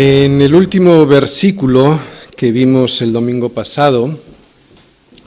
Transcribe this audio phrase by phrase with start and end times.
[0.00, 1.98] En el último versículo
[2.36, 4.16] que vimos el domingo pasado,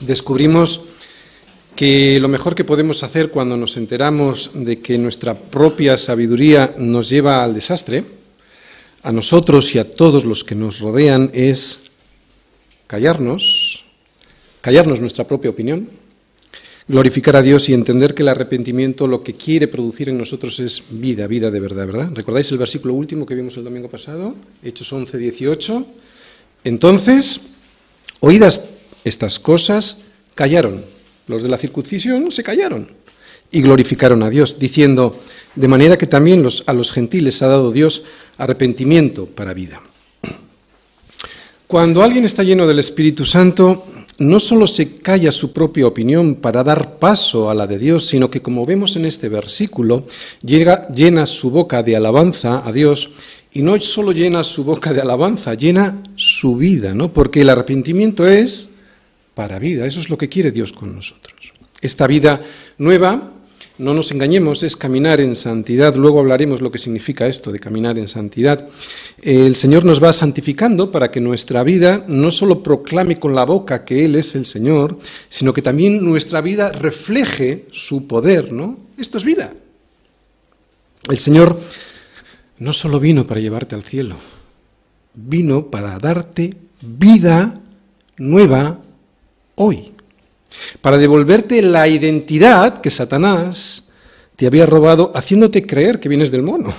[0.00, 0.80] descubrimos
[1.76, 7.10] que lo mejor que podemos hacer cuando nos enteramos de que nuestra propia sabiduría nos
[7.10, 8.02] lleva al desastre,
[9.02, 11.90] a nosotros y a todos los que nos rodean, es
[12.86, 13.84] callarnos,
[14.62, 15.90] callarnos nuestra propia opinión,
[16.88, 20.82] glorificar a Dios y entender que el arrepentimiento lo que quiere producir en nosotros es
[20.90, 22.10] vida, vida de verdad, ¿verdad?
[22.14, 24.34] ¿Recordáis el versículo último que vimos el domingo pasado?
[24.62, 25.86] Hechos 11, 18.
[26.64, 27.40] Entonces,
[28.20, 28.64] oídas
[29.04, 30.02] estas cosas,
[30.34, 30.84] callaron.
[31.28, 32.90] Los de la circuncisión se callaron
[33.50, 35.20] y glorificaron a Dios, diciendo,
[35.54, 38.04] de manera que también los, a los gentiles ha dado Dios
[38.38, 39.82] arrepentimiento para vida.
[41.66, 43.86] Cuando alguien está lleno del Espíritu Santo,
[44.18, 48.30] no solo se calla su propia opinión para dar paso a la de Dios, sino
[48.30, 50.06] que, como vemos en este versículo,
[50.42, 53.10] llena su boca de alabanza a Dios
[53.52, 57.12] y no solo llena su boca de alabanza, llena su vida, ¿no?
[57.12, 58.68] Porque el arrepentimiento es
[59.34, 61.52] para vida, eso es lo que quiere Dios con nosotros.
[61.80, 62.40] Esta vida
[62.78, 63.31] nueva
[63.82, 65.96] no nos engañemos, es caminar en santidad.
[65.96, 68.68] Luego hablaremos lo que significa esto de caminar en santidad.
[69.20, 73.84] El Señor nos va santificando para que nuestra vida no solo proclame con la boca
[73.84, 74.98] que Él es el Señor,
[75.28, 78.78] sino que también nuestra vida refleje su poder, ¿no?
[78.96, 79.52] Esto es vida.
[81.10, 81.58] El Señor
[82.58, 84.14] no solo vino para llevarte al cielo,
[85.14, 87.60] vino para darte vida
[88.16, 88.80] nueva
[89.56, 89.91] hoy
[90.80, 93.84] para devolverte la identidad que Satanás
[94.36, 96.72] te había robado haciéndote creer que vienes del mono.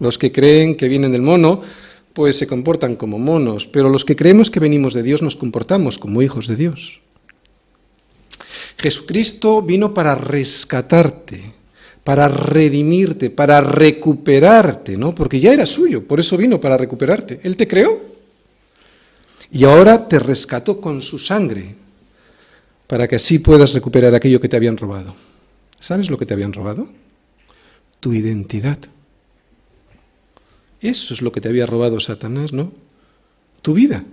[0.00, 1.62] Los que creen que vienen del mono,
[2.12, 5.98] pues se comportan como monos, pero los que creemos que venimos de Dios nos comportamos
[5.98, 7.00] como hijos de Dios.
[8.76, 11.54] Jesucristo vino para rescatarte,
[12.02, 15.14] para redimirte, para recuperarte, ¿no?
[15.14, 17.40] Porque ya era suyo, por eso vino para recuperarte.
[17.44, 18.00] Él te creó
[19.50, 21.76] y ahora te rescató con su sangre,
[22.86, 25.14] para que así puedas recuperar aquello que te habían robado.
[25.80, 26.86] ¿Sabes lo que te habían robado?
[28.00, 28.78] Tu identidad.
[30.80, 32.72] Eso es lo que te había robado Satanás, ¿no?
[33.62, 34.04] Tu vida.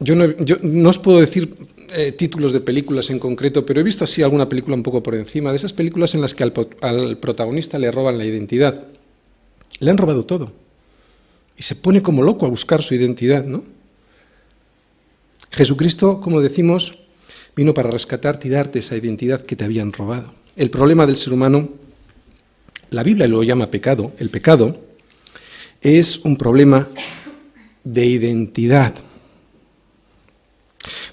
[0.00, 1.54] Yo no, os puedo decir
[1.92, 5.14] eh, títulos de películas en concreto, pero he visto así alguna película un poco por
[5.14, 8.84] encima, de esas películas en las que al protagonista le roban la identidad.
[9.80, 10.52] Le han robado todo.
[11.56, 13.62] Y se pone como loco a buscar su identidad, ¿no?
[15.54, 16.98] Jesucristo, como decimos,
[17.54, 20.34] vino para rescatarte y darte esa identidad que te habían robado.
[20.56, 21.68] El problema del ser humano,
[22.90, 24.76] la Biblia lo llama pecado, el pecado
[25.80, 26.88] es un problema
[27.84, 28.94] de identidad.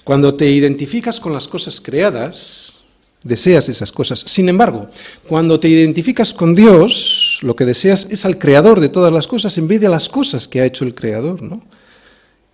[0.02, 2.78] Cuando te identificas con las cosas creadas,
[3.22, 4.20] deseas esas cosas.
[4.26, 4.88] Sin embargo,
[5.28, 9.56] cuando te identificas con Dios, lo que deseas es al creador de todas las cosas
[9.58, 11.62] en vez de a las cosas que ha hecho el creador, ¿no?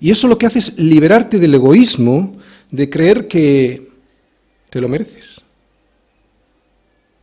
[0.00, 2.36] Y eso lo que hace es liberarte del egoísmo
[2.70, 3.88] de creer que
[4.70, 5.40] te lo mereces.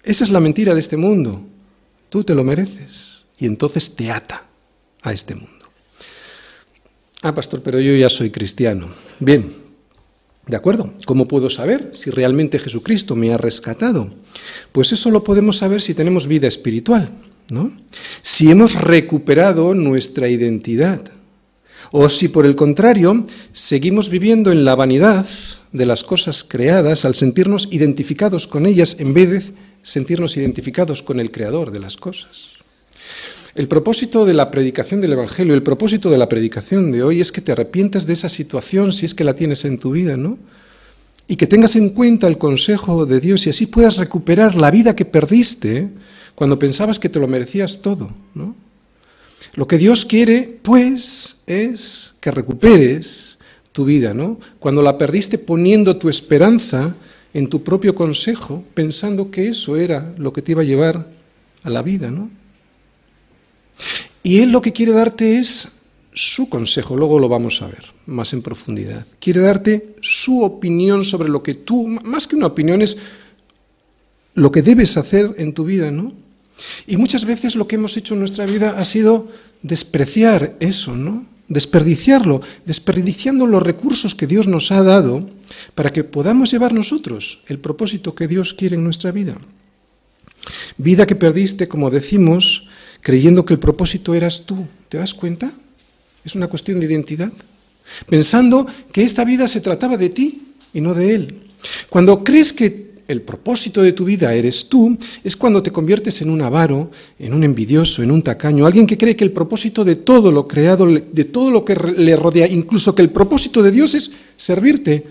[0.03, 1.41] Esa es la mentira de este mundo.
[2.09, 4.46] Tú te lo mereces y entonces te ata
[5.02, 5.52] a este mundo.
[7.22, 8.88] Ah, pastor, pero yo ya soy cristiano.
[9.19, 9.51] Bien,
[10.45, 10.94] ¿de acuerdo?
[11.06, 14.13] ¿Cómo puedo saber si realmente Jesucristo me ha rescatado?
[14.71, 17.10] Pues eso lo podemos saber si tenemos vida espiritual,
[17.50, 17.75] ¿no?
[18.21, 21.01] Si hemos recuperado nuestra identidad
[21.91, 25.25] o si por el contrario seguimos viviendo en la vanidad
[25.71, 29.43] de las cosas creadas al sentirnos identificados con ellas en vez de
[29.83, 32.55] sentirnos identificados con el creador de las cosas.
[33.53, 37.31] El propósito de la predicación del Evangelio, el propósito de la predicación de hoy es
[37.31, 40.37] que te arrepientas de esa situación si es que la tienes en tu vida, ¿no?
[41.27, 44.95] Y que tengas en cuenta el consejo de Dios y así puedas recuperar la vida
[44.95, 45.89] que perdiste
[46.35, 48.55] cuando pensabas que te lo merecías todo, ¿no?
[49.56, 53.38] Lo que Dios quiere, pues, es que recuperes
[53.72, 54.40] tu vida, ¿no?
[54.60, 56.96] Cuando la perdiste poniendo tu esperanza
[57.34, 61.07] en tu propio consejo, pensando que eso era lo que te iba a llevar
[61.63, 62.30] a la vida, ¿no?
[64.24, 65.69] Y Él lo que quiere darte es
[66.13, 69.06] su consejo, luego lo vamos a ver más en profundidad.
[69.19, 72.98] Quiere darte su opinión sobre lo que tú, más que una opinión, es
[74.34, 76.13] lo que debes hacer en tu vida, ¿no?
[76.88, 79.30] Y muchas veces lo que hemos hecho en nuestra vida ha sido
[79.62, 81.25] despreciar eso, ¿no?
[81.48, 85.30] Desperdiciarlo, desperdiciando los recursos que Dios nos ha dado
[85.75, 89.38] para que podamos llevar nosotros el propósito que Dios quiere en nuestra vida.
[90.78, 92.68] Vida que perdiste, como decimos,
[93.02, 94.68] creyendo que el propósito eras tú.
[94.90, 95.52] ¿Te das cuenta?
[96.24, 97.31] Es una cuestión de identidad.
[98.10, 100.42] Pensando que esta vida se trataba de ti
[100.74, 101.42] y no de Él.
[101.90, 106.30] Cuando crees que el propósito de tu vida eres tú, es cuando te conviertes en
[106.30, 109.98] un avaro, en un envidioso, en un tacaño, alguien que cree que el propósito de
[109.98, 113.94] todo lo creado, de todo lo que le rodea, incluso que el propósito de Dios
[113.96, 115.04] es servirte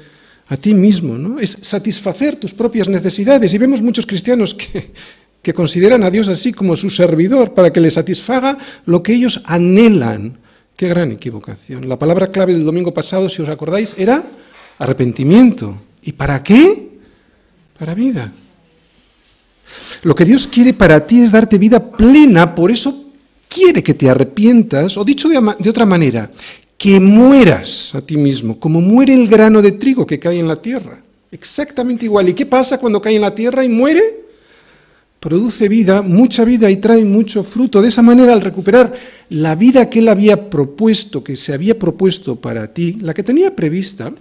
[0.49, 1.39] a ti mismo, ¿no?
[1.39, 3.55] es satisfacer tus propias necesidades.
[3.55, 4.93] Y vemos muchos cristianos que,
[5.43, 9.41] que consideran a Dios así como su servidor para que le satisfaga lo que ellos
[9.45, 10.39] anhelan.
[10.77, 11.89] Qué gran equivocación.
[11.89, 14.25] La palabra clave del domingo pasado, si os acordáis, era
[14.79, 15.81] arrepentimiento.
[16.03, 16.94] ¿Y para qué?
[17.79, 18.33] Para vida.
[20.03, 23.05] Lo que Dios quiere para ti es darte vida plena, por eso
[23.49, 26.31] quiere que te arrepientas, o dicho de, de otra manera,
[26.77, 30.61] que mueras a ti mismo, como muere el grano de trigo que cae en la
[30.61, 31.03] tierra.
[31.31, 32.29] Exactamente igual.
[32.29, 34.25] ¿Y qué pasa cuando cae en la tierra y muere?
[35.25, 37.81] produce vida, mucha vida y trae mucho fruto.
[37.81, 38.93] De esa manera, al recuperar
[39.31, 43.57] la vida que Él había propuesto, que se había propuesto para ti, la que tenía
[43.57, 44.13] prevista,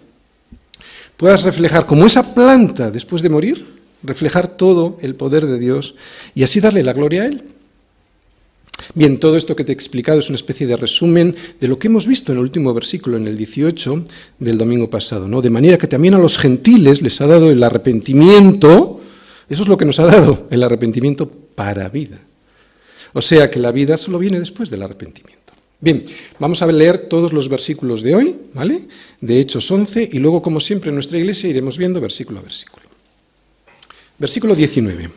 [1.18, 3.66] puedas reflejar como esa planta después de morir,
[4.04, 5.96] reflejar todo el poder de Dios
[6.36, 7.44] y así darle la gloria a Él.
[8.96, 11.88] Bien, todo esto que te he explicado es una especie de resumen de lo que
[11.88, 14.06] hemos visto en el último versículo, en el 18
[14.40, 15.42] del domingo pasado, ¿no?
[15.42, 19.00] De manera que también a los gentiles les ha dado el arrepentimiento,
[19.48, 22.20] eso es lo que nos ha dado el arrepentimiento para vida.
[23.14, 25.43] O sea que la vida solo viene después del arrepentimiento.
[25.84, 26.02] Bien,
[26.40, 28.88] vamos a leer todos los versículos de hoy, ¿vale?
[29.20, 32.86] De Hechos 11 y luego, como siempre, en nuestra iglesia iremos viendo versículo a versículo.
[34.18, 35.10] Versículo 19.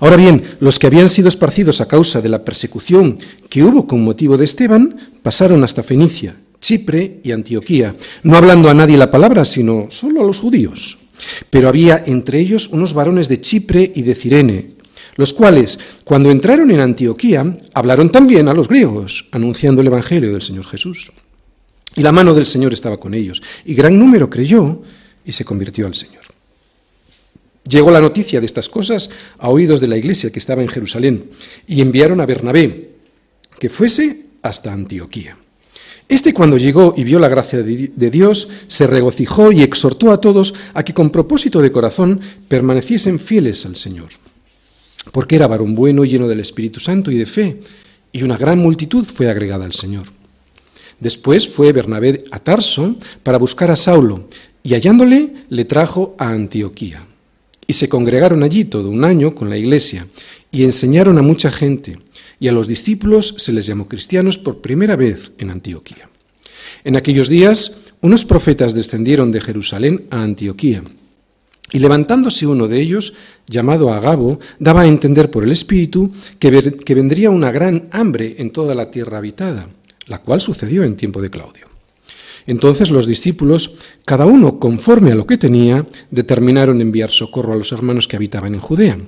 [0.00, 3.18] Ahora bien, los que habían sido esparcidos a causa de la persecución
[3.48, 8.74] que hubo con motivo de Esteban pasaron hasta Fenicia, Chipre y Antioquía, no hablando a
[8.74, 10.98] nadie la palabra, sino solo a los judíos.
[11.48, 14.72] Pero había entre ellos unos varones de Chipre y de Cirene,
[15.16, 20.42] los cuales, cuando entraron en Antioquía, hablaron también a los griegos, anunciando el Evangelio del
[20.42, 21.12] Señor Jesús.
[21.94, 24.80] Y la mano del Señor estaba con ellos, y gran número creyó
[25.24, 26.22] y se convirtió al Señor.
[27.68, 31.30] Llegó la noticia de estas cosas a oídos de la iglesia que estaba en Jerusalén,
[31.66, 32.92] y enviaron a Bernabé,
[33.58, 35.36] que fuese hasta Antioquía.
[36.08, 40.54] Este cuando llegó y vio la gracia de Dios, se regocijó y exhortó a todos
[40.74, 44.08] a que con propósito de corazón permaneciesen fieles al Señor.
[45.10, 47.60] Porque era varón bueno, lleno del Espíritu Santo y de fe,
[48.12, 50.06] y una gran multitud fue agregada al Señor.
[51.00, 54.28] Después fue Bernabé a Tarso para buscar a Saulo,
[54.62, 57.04] y hallándole le trajo a Antioquía.
[57.66, 60.06] Y se congregaron allí todo un año con la iglesia,
[60.50, 61.98] y enseñaron a mucha gente
[62.42, 66.10] y a los discípulos se les llamó cristianos por primera vez en Antioquía.
[66.82, 70.82] En aquellos días, unos profetas descendieron de Jerusalén a Antioquía,
[71.72, 73.14] y levantándose uno de ellos,
[73.46, 76.50] llamado Agabo, daba a entender por el Espíritu que,
[76.94, 79.68] vendría una gran hambre en toda la tierra habitada,
[80.06, 81.66] la cual sucedió en tiempo de Claudio.
[82.46, 87.72] Entonces los discípulos, cada uno conforme a lo que tenía, determinaron enviar socorro a los
[87.72, 88.98] hermanos que habitaban en Judea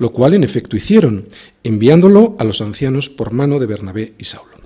[0.00, 1.26] lo cual en efecto hicieron,
[1.62, 4.56] enviándolo a los ancianos por mano de Bernabé y Saulo.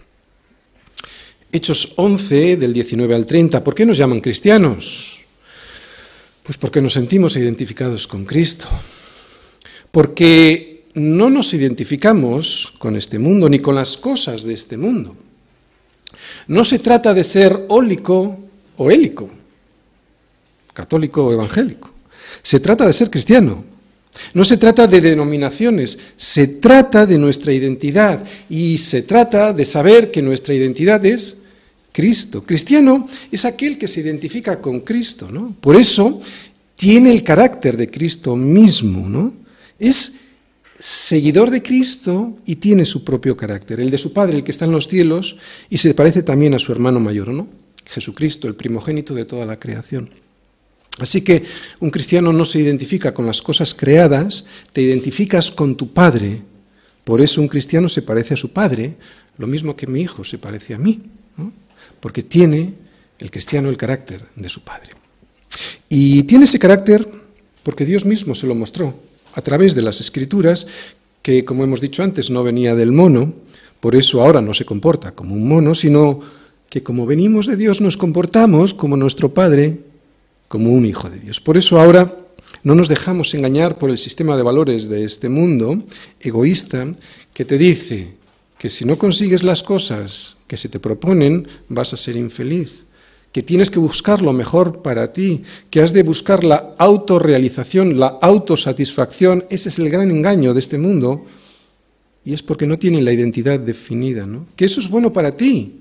[1.50, 5.24] Hechos 11, del 19 al 30, ¿por qué nos llaman cristianos?
[6.44, 8.68] Pues porque nos sentimos identificados con Cristo,
[9.90, 15.16] porque no nos identificamos con este mundo ni con las cosas de este mundo.
[16.46, 18.38] No se trata de ser ólico
[18.76, 19.30] o hélico,
[20.74, 21.90] católico o evangélico.
[22.42, 23.64] Se trata de ser cristiano,
[24.34, 30.10] no se trata de denominaciones, se trata de nuestra identidad y se trata de saber
[30.10, 31.43] que nuestra identidad es
[31.94, 32.42] Cristo.
[32.42, 35.54] Cristiano es aquel que se identifica con Cristo, ¿no?
[35.60, 36.20] Por eso
[36.74, 39.32] tiene el carácter de Cristo mismo, ¿no?
[39.78, 40.16] Es
[40.76, 44.64] seguidor de Cristo y tiene su propio carácter, el de su Padre, el que está
[44.64, 45.36] en los cielos,
[45.70, 47.46] y se parece también a su hermano mayor, ¿no?
[47.86, 50.10] Jesucristo, el primogénito de toda la creación.
[50.98, 51.44] Así que
[51.78, 56.42] un cristiano no se identifica con las cosas creadas, te identificas con tu Padre.
[57.04, 58.96] Por eso un cristiano se parece a su Padre,
[59.38, 61.00] lo mismo que mi hijo se parece a mí,
[62.04, 62.75] porque tiene
[63.18, 64.90] el cristiano el carácter de su Padre.
[65.88, 67.08] Y tiene ese carácter
[67.62, 68.94] porque Dios mismo se lo mostró
[69.32, 70.66] a través de las escrituras,
[71.23, 73.32] que como hemos dicho antes no venía del mono,
[73.80, 76.20] por eso ahora no se comporta como un mono, sino
[76.68, 79.78] que como venimos de Dios nos comportamos como nuestro Padre
[80.46, 81.40] como un hijo de Dios.
[81.40, 82.14] Por eso ahora
[82.64, 85.82] no nos dejamos engañar por el sistema de valores de este mundo
[86.20, 86.87] egoísta
[87.32, 88.08] que te dice
[88.58, 92.87] que si no consigues las cosas que se te proponen vas a ser infeliz,
[93.32, 98.18] que tienes que buscar lo mejor para ti, que has de buscar la autorrealización, la
[98.23, 99.46] autosatisfacción.
[99.50, 101.26] Ese es el gran engaño de este mundo
[102.25, 104.46] y es porque no tienen la identidad definida, ¿no?
[104.54, 105.80] Que eso es bueno para ti,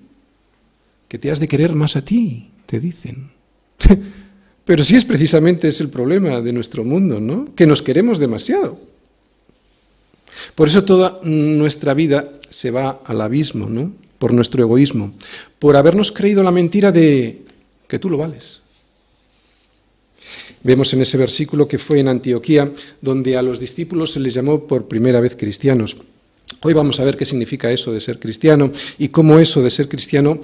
[1.08, 3.30] que te has de querer más a ti, te dicen.
[4.66, 7.54] Pero sí es precisamente ese el problema de nuestro mundo, ¿no?
[7.54, 8.80] Que nos queremos demasiado.
[10.56, 14.02] Por eso toda nuestra vida se va al abismo, ¿no?
[14.24, 15.12] Por nuestro egoísmo,
[15.60, 17.42] por habernos creído la mentira de
[17.90, 18.62] que tú lo vales.
[20.64, 24.66] Vemos en ese versículo que fue en Antioquía, donde a los discípulos se les llamó
[24.66, 25.98] por primera vez cristianos.
[26.62, 29.90] Hoy vamos a ver qué significa eso de ser cristiano y cómo eso de ser
[29.90, 30.40] cristiano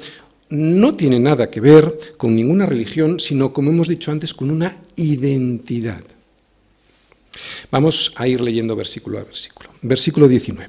[0.50, 4.76] no tiene nada que ver con ninguna religión, sino, como hemos dicho antes, con una
[4.98, 6.04] identidad.
[7.72, 9.70] Vamos a ir leyendo versículo a versículo.
[9.82, 10.68] Versículo 19.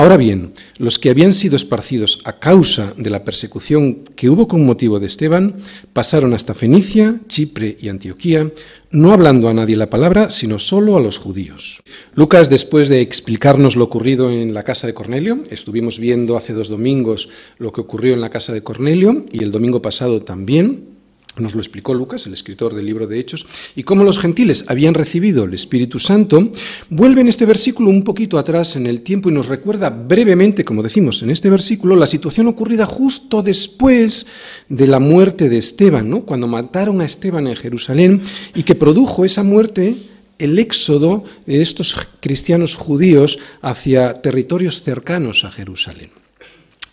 [0.00, 4.64] Ahora bien, los que habían sido esparcidos a causa de la persecución que hubo con
[4.64, 5.56] motivo de Esteban,
[5.92, 8.50] pasaron hasta Fenicia, Chipre y Antioquía,
[8.92, 11.82] no hablando a nadie la palabra, sino solo a los judíos.
[12.14, 16.70] Lucas, después de explicarnos lo ocurrido en la casa de Cornelio, estuvimos viendo hace dos
[16.70, 17.28] domingos
[17.58, 20.89] lo que ocurrió en la casa de Cornelio y el domingo pasado también,
[21.38, 23.46] nos lo explicó Lucas, el escritor del libro de Hechos,
[23.76, 26.50] y cómo los gentiles habían recibido el Espíritu Santo,
[26.88, 30.82] vuelve en este versículo un poquito atrás en el tiempo y nos recuerda brevemente, como
[30.82, 34.26] decimos en este versículo, la situación ocurrida justo después
[34.68, 36.22] de la muerte de Esteban, ¿no?
[36.22, 38.22] cuando mataron a Esteban en Jerusalén
[38.54, 39.94] y que produjo esa muerte
[40.38, 46.19] el éxodo de estos cristianos judíos hacia territorios cercanos a Jerusalén.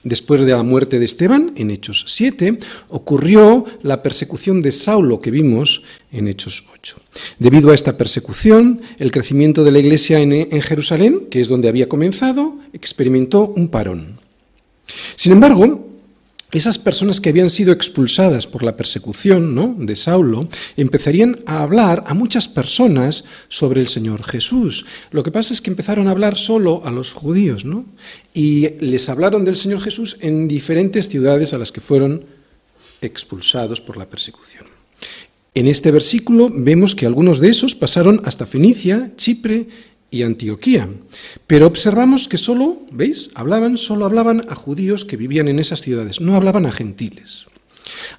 [0.07, 5.31] Después de la muerte de Esteban, en Hechos 7, ocurrió la persecución de Saulo que
[5.31, 5.83] vimos
[6.13, 6.97] en Hechos 8.
[7.39, 11.89] Debido a esta persecución, el crecimiento de la iglesia en, Jerusalén, que es donde había
[11.89, 14.17] comenzado, experimentó un parón.
[15.17, 15.86] Sin embargo,
[16.51, 19.75] esas personas que habían sido expulsadas por la persecución ¿no?
[19.77, 24.85] de Saulo empezarían a hablar a muchas personas sobre el Señor Jesús.
[25.11, 27.85] Lo que pasa es que empezaron a hablar solo a los judíos, ¿no?
[28.33, 32.23] Y les hablaron del Señor Jesús en diferentes ciudades a las que fueron
[33.01, 34.65] expulsados por la persecución.
[35.53, 39.67] En este versículo vemos que algunos de esos pasaron hasta Fenicia, Chipre
[40.09, 40.89] y Antioquía.
[41.47, 43.29] Pero observamos que solo, ¿veis?
[43.35, 47.45] Hablaban, solo hablaban a judíos que vivían en esas ciudades, no hablaban a gentiles.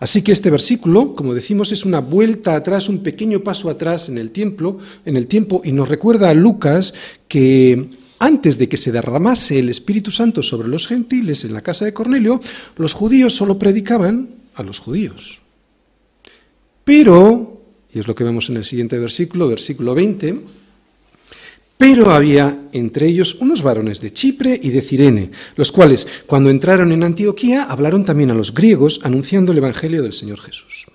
[0.00, 4.18] Así que este versículo, como decimos, es una vuelta atrás, un pequeño paso atrás en
[4.18, 6.94] el tiempo, en el tiempo y nos recuerda a Lucas
[7.26, 11.84] que antes de que se derramase el Espíritu Santo sobre los gentiles en la casa
[11.84, 12.40] de Cornelio,
[12.76, 15.40] los judíos solo predicaban a los judíos.
[16.84, 20.40] Pero, y es lo que vemos en el siguiente versículo, versículo 20,
[21.78, 26.90] pero había entre ellos unos varones de Chipre y de Cirene, los cuales, cuando entraron
[26.90, 30.86] en Antioquía, hablaron también a los griegos, anunciando el Evangelio del Señor Jesús.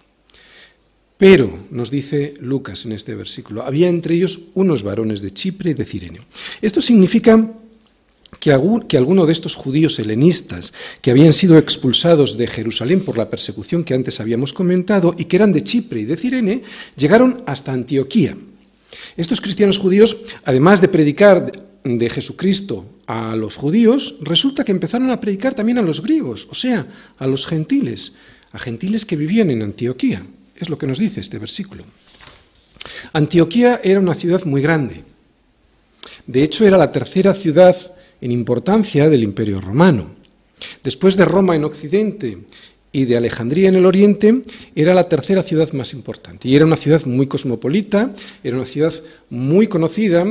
[1.17, 5.73] Pero, nos dice Lucas en este versículo, había entre ellos unos varones de Chipre y
[5.73, 6.19] de Cirene.
[6.61, 7.49] Esto significa
[8.41, 13.85] que, alguno de estos judíos helenistas que habían sido expulsados de Jerusalén por la persecución
[13.85, 16.63] que antes habíamos comentado y que eran de Chipre y de Cirene,
[16.97, 18.35] llegaron hasta Antioquía
[19.17, 21.51] estos cristianos judíos, además de predicar
[21.83, 26.55] de Jesucristo a los judíos, resulta que empezaron a predicar también a los griegos, o
[26.55, 28.13] sea, a los gentiles,
[28.51, 30.25] a gentiles que vivían en Antioquía.
[30.55, 31.83] Es lo que nos dice este versículo.
[33.11, 35.03] Antioquía era una ciudad muy grande.
[36.27, 37.75] De hecho, era la tercera ciudad
[38.21, 40.11] en importancia del Imperio Romano.
[40.83, 42.37] Después de Roma en Occidente
[42.95, 44.43] y de Alejandría en el oriente
[44.75, 46.47] era la tercera ciudad más importante.
[46.47, 48.11] Y era una ciudad muy cosmopolita,
[48.43, 48.93] era una ciudad
[49.31, 50.23] muy conocida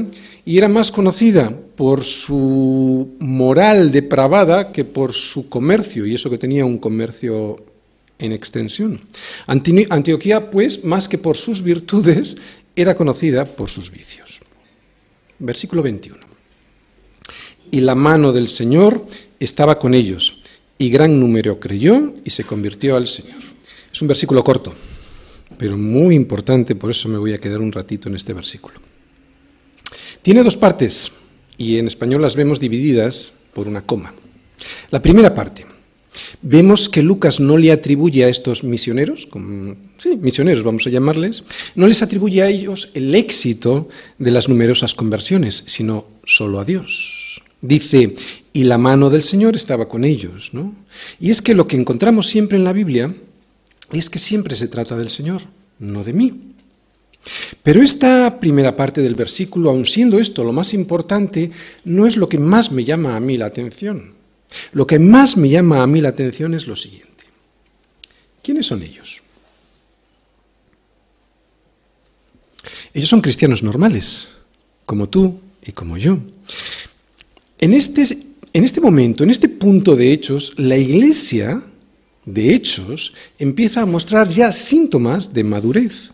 [0.46, 6.38] y era más conocida por su moral depravada que por su comercio, y eso que
[6.38, 7.64] tenía un comercio
[8.20, 9.00] en extensión.
[9.46, 12.36] Antioquía, pues, más que por sus virtudes,
[12.76, 14.40] era conocida por sus vicios.
[15.40, 16.20] Versículo 21.
[17.72, 19.04] Y la mano del Señor
[19.40, 20.41] estaba con ellos
[20.78, 23.40] y gran número creyó y se convirtió al Señor.
[23.92, 24.72] Es un versículo corto,
[25.58, 28.80] pero muy importante, por eso me voy a quedar un ratito en este versículo.
[30.22, 31.12] Tiene dos partes
[31.58, 34.14] y en español las vemos divididas por una coma.
[34.90, 35.66] La primera parte,
[36.40, 39.28] vemos que Lucas no le atribuye a estos misioneros,
[39.98, 43.88] sí, misioneros vamos a llamarles, no les atribuye a ellos el éxito
[44.18, 47.42] de las numerosas conversiones, sino solo a Dios.
[47.60, 48.14] Dice,
[48.52, 50.50] y la mano del Señor estaba con ellos.
[50.52, 50.74] ¿no?
[51.20, 53.14] Y es que lo que encontramos siempre en la Biblia
[53.92, 55.42] es que siempre se trata del Señor,
[55.78, 56.52] no de mí.
[57.62, 61.50] Pero esta primera parte del versículo, aun siendo esto lo más importante,
[61.84, 64.14] no es lo que más me llama a mí la atención.
[64.72, 67.24] Lo que más me llama a mí la atención es lo siguiente.
[68.42, 69.22] ¿Quiénes son ellos?
[72.92, 74.28] Ellos son cristianos normales,
[74.84, 76.18] como tú y como yo.
[77.58, 78.04] En este,
[78.52, 81.62] en este momento, en este punto de hechos, la iglesia
[82.24, 86.12] de Hechos, empieza a mostrar ya síntomas de madurez.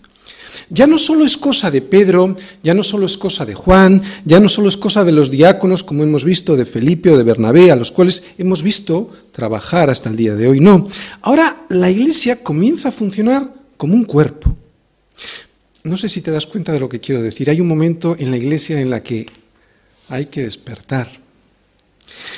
[0.71, 4.39] Ya no solo es cosa de Pedro, ya no solo es cosa de Juan, ya
[4.41, 7.71] no solo es cosa de los diáconos, como hemos visto, de Felipe o de Bernabé,
[7.71, 10.61] a los cuales hemos visto trabajar hasta el día de hoy.
[10.61, 10.89] No,
[11.23, 14.57] ahora la iglesia comienza a funcionar como un cuerpo.
[15.85, 17.49] No sé si te das cuenta de lo que quiero decir.
[17.49, 19.27] Hay un momento en la iglesia en la que
[20.09, 21.28] hay que despertar.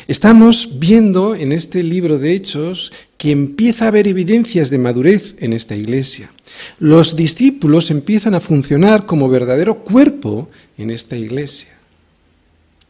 [0.09, 5.53] Estamos viendo en este libro de Hechos que empieza a haber evidencias de madurez en
[5.53, 6.31] esta iglesia.
[6.79, 11.69] Los discípulos empiezan a funcionar como verdadero cuerpo en esta iglesia.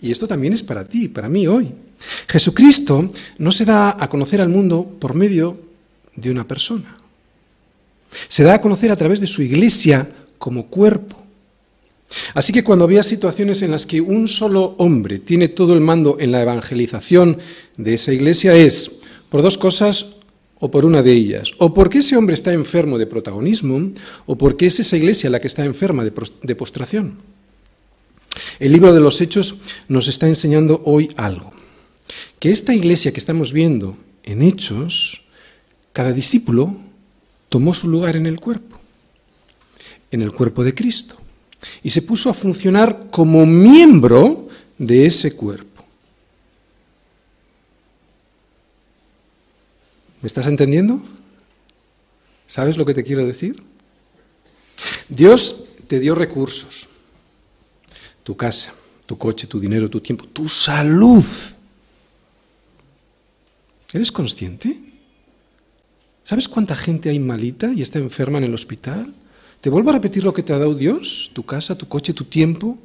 [0.00, 1.73] Y esto también es para ti, para mí hoy.
[2.28, 5.61] Jesucristo no se da a conocer al mundo por medio
[6.16, 6.97] de una persona.
[8.28, 11.20] Se da a conocer a través de su iglesia como cuerpo.
[12.35, 16.17] Así que cuando había situaciones en las que un solo hombre tiene todo el mando
[16.19, 17.38] en la evangelización
[17.76, 20.07] de esa iglesia es por dos cosas
[20.59, 23.93] o por una de ellas, o porque ese hombre está enfermo de protagonismo,
[24.26, 27.17] o porque es esa iglesia la que está enferma de postración.
[28.59, 29.57] El libro de los Hechos
[29.88, 31.52] nos está enseñando hoy algo,
[32.38, 35.23] que esta iglesia que estamos viendo en Hechos,
[35.95, 36.76] cada discípulo
[37.49, 38.78] tomó su lugar en el cuerpo,
[40.11, 41.20] en el cuerpo de Cristo
[41.82, 45.84] y se puso a funcionar como miembro de ese cuerpo.
[50.23, 51.02] ¿Me estás entendiendo?
[52.46, 53.62] ¿Sabes lo que te quiero decir?
[55.08, 56.86] Dios te dio recursos,
[58.23, 58.75] tu casa,
[59.06, 61.25] tu coche, tu dinero, tu tiempo, tu salud.
[63.92, 64.78] ¿Eres consciente?
[66.25, 69.12] ¿Sabes cuánta gente hay malita y está enferma en el hospital?
[69.60, 72.25] Te vuelvo a repetir lo que te ha dado Dios, tu casa, tu coche, tu
[72.25, 72.78] tiempo,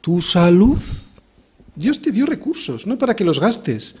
[0.00, 0.78] tu salud.
[1.74, 3.96] Dios te dio recursos, no para que los gastes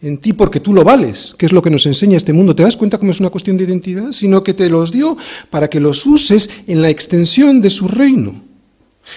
[0.00, 2.54] en ti porque tú lo vales, que es lo que nos enseña este mundo.
[2.54, 4.12] ¿Te das cuenta cómo es una cuestión de identidad?
[4.12, 5.16] Sino que te los dio
[5.50, 8.42] para que los uses en la extensión de su reino.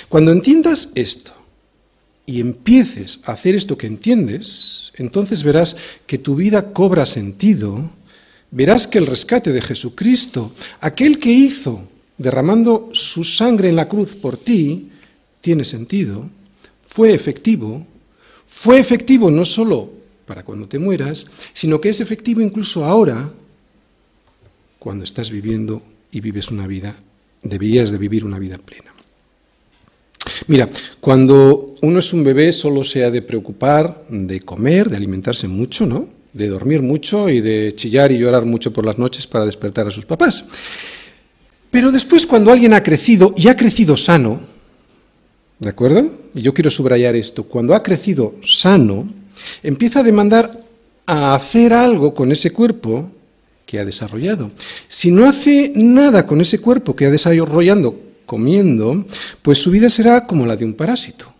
[0.09, 1.31] Cuando entiendas esto
[2.25, 7.89] y empieces a hacer esto que entiendes, entonces verás que tu vida cobra sentido,
[8.51, 11.87] verás que el rescate de Jesucristo, aquel que hizo
[12.19, 14.89] derramando su sangre en la cruz por ti,
[15.41, 16.29] tiene sentido,
[16.83, 17.85] fue efectivo,
[18.45, 19.89] fue efectivo no solo
[20.27, 23.31] para cuando te mueras, sino que es efectivo incluso ahora,
[24.77, 26.95] cuando estás viviendo y vives una vida,
[27.41, 28.93] deberías de vivir una vida plena.
[30.47, 35.47] Mira, cuando uno es un bebé solo se ha de preocupar de comer, de alimentarse
[35.47, 36.07] mucho, ¿no?
[36.33, 39.91] De dormir mucho y de chillar y llorar mucho por las noches para despertar a
[39.91, 40.45] sus papás.
[41.71, 44.39] Pero después cuando alguien ha crecido y ha crecido sano,
[45.59, 46.09] ¿de acuerdo?
[46.33, 49.07] Yo quiero subrayar esto, cuando ha crecido sano,
[49.61, 50.63] empieza a demandar
[51.05, 53.11] a hacer algo con ese cuerpo
[53.65, 54.51] que ha desarrollado.
[54.87, 59.05] Si no hace nada con ese cuerpo que ha desarrollado comiendo,
[59.41, 61.33] pues su vida será como la de un parásito.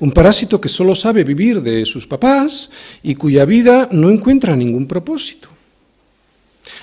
[0.00, 2.70] Un parásito que solo sabe vivir de sus papás
[3.02, 5.48] y cuya vida no encuentra ningún propósito.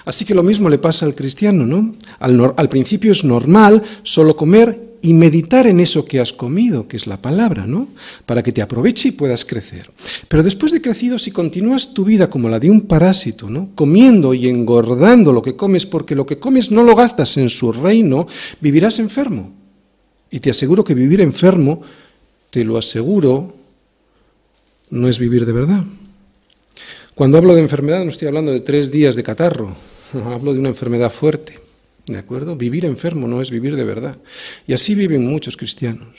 [0.05, 1.95] Así que lo mismo le pasa al cristiano, ¿no?
[2.19, 7.07] Al, principio es normal solo comer y meditar en eso que has comido, que es
[7.07, 7.89] la palabra, ¿no?
[8.25, 9.89] Para que te aproveche y puedas crecer.
[10.27, 13.69] Pero después de crecido, si continúas tu vida como la de un parásito, ¿no?
[13.75, 17.71] Comiendo y engordando lo que comes, porque lo que comes no lo gastas en su
[17.71, 18.27] reino,
[18.61, 19.51] vivirás enfermo.
[20.31, 21.81] Y te aseguro que vivir enfermo,
[22.49, 23.55] te lo aseguro,
[24.89, 25.83] no es vivir de verdad.
[27.15, 29.75] Cuando hablo de enfermedad no estoy hablando de tres días de catarro,
[30.25, 31.59] hablo de una enfermedad fuerte.
[32.05, 32.55] ¿De acuerdo?
[32.55, 34.17] Vivir enfermo no es vivir de verdad.
[34.67, 36.09] Y así viven muchos cristianos.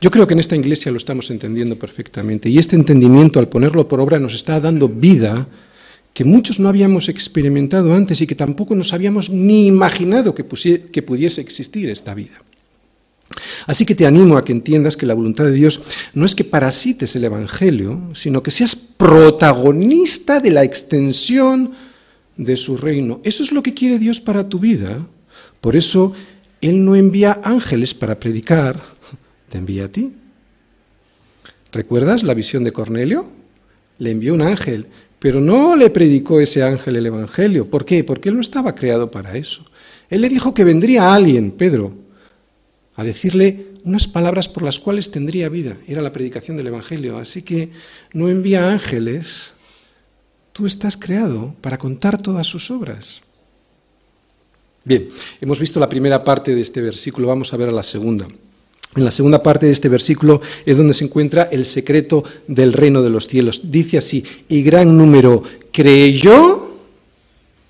[0.00, 3.86] Yo creo que en esta iglesia lo estamos entendiendo perfectamente y este entendimiento al ponerlo
[3.86, 5.48] por obra nos está dando vida
[6.12, 10.44] que muchos no habíamos experimentado antes y que tampoco nos habíamos ni imaginado que,
[10.90, 12.42] que pudiese existir esta vida.
[13.66, 15.80] Así que te animo a que entiendas que la voluntad de Dios
[16.14, 21.72] no es que parasites el Evangelio, sino que seas protagonista de la extensión
[22.36, 23.20] de su reino.
[23.24, 25.06] Eso es lo que quiere Dios para tu vida.
[25.60, 26.14] Por eso
[26.60, 28.80] Él no envía ángeles para predicar,
[29.48, 30.12] te envía a ti.
[31.72, 33.30] ¿Recuerdas la visión de Cornelio?
[33.98, 34.86] Le envió un ángel,
[35.18, 37.68] pero no le predicó ese ángel el Evangelio.
[37.68, 38.02] ¿Por qué?
[38.02, 39.64] Porque él no estaba creado para eso.
[40.08, 41.92] Él le dijo que vendría alguien, Pedro,
[42.96, 45.76] a decirle unas palabras por las cuales tendría vida.
[45.86, 47.18] Era la predicación del Evangelio.
[47.18, 47.70] Así que
[48.12, 49.54] no envía ángeles.
[50.52, 53.22] Tú estás creado para contar todas sus obras.
[54.84, 55.08] Bien,
[55.40, 58.26] hemos visto la primera parte de este versículo, vamos a ver a la segunda.
[58.96, 63.02] En la segunda parte de este versículo es donde se encuentra el secreto del reino
[63.02, 63.60] de los cielos.
[63.70, 66.70] Dice así, y gran número creyó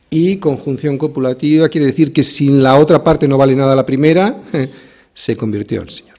[0.08, 4.42] y conjunción copulativa quiere decir que sin la otra parte no vale nada la primera,
[5.14, 6.16] se convirtió al Señor.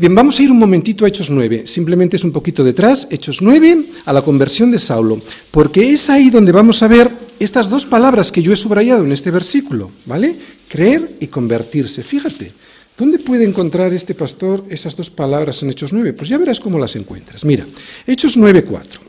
[0.00, 3.42] Bien, vamos a ir un momentito a Hechos 9, simplemente es un poquito detrás, Hechos
[3.42, 7.84] 9, a la conversión de Saulo, porque es ahí donde vamos a ver estas dos
[7.84, 10.34] palabras que yo he subrayado en este versículo, ¿vale?
[10.68, 12.02] Creer y convertirse.
[12.02, 12.50] Fíjate,
[12.96, 16.14] ¿Dónde puede encontrar este pastor esas dos palabras en Hechos 9?
[16.14, 17.44] Pues ya verás cómo las encuentras.
[17.44, 17.66] Mira,
[18.06, 19.00] Hechos 9, 4.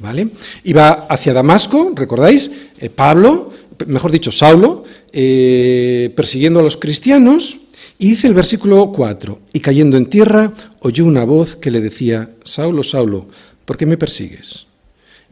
[0.00, 0.30] ¿Vale?
[0.64, 2.50] Iba hacia Damasco, ¿recordáis?
[2.80, 3.52] Eh, Pablo,
[3.86, 7.58] mejor dicho, Saulo, eh, persiguiendo a los cristianos,
[8.00, 12.30] y dice el versículo 4, y cayendo en tierra, oyó una voz que le decía,
[12.42, 13.28] Saulo, Saulo,
[13.64, 14.66] ¿por qué me persigues?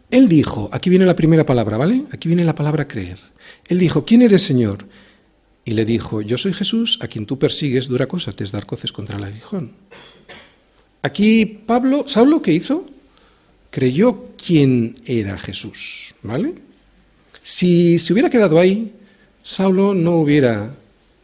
[0.09, 2.05] Él dijo, aquí viene la primera palabra, ¿vale?
[2.13, 3.19] Aquí viene la palabra creer.
[3.67, 4.87] Él dijo, ¿quién eres, Señor?
[5.69, 8.65] y le dijo, yo soy Jesús, a quien tú persigues, dura cosa te es dar
[8.65, 9.73] coces contra el aguijón.
[11.03, 12.87] Aquí Pablo, ¿Saulo qué hizo?
[13.71, 16.55] Creyó quién era Jesús, ¿vale?
[17.43, 18.95] Si se hubiera quedado ahí,
[19.43, 20.73] Saulo no hubiera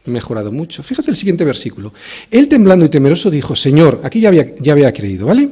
[0.05, 0.83] mejorado mucho.
[0.83, 1.93] Fíjate el siguiente versículo.
[2.31, 5.51] Él temblando y temeroso dijo, Señor, aquí ya había, creído, ¿vale?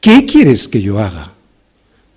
[0.00, 1.32] ¿Qué quieres que yo haga?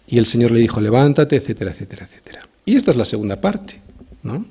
[0.07, 2.47] Y el Señor le dijo, levántate, etcétera, etcétera, etcétera.
[2.65, 3.79] Y esta es la segunda parte,
[4.23, 4.45] ¿no?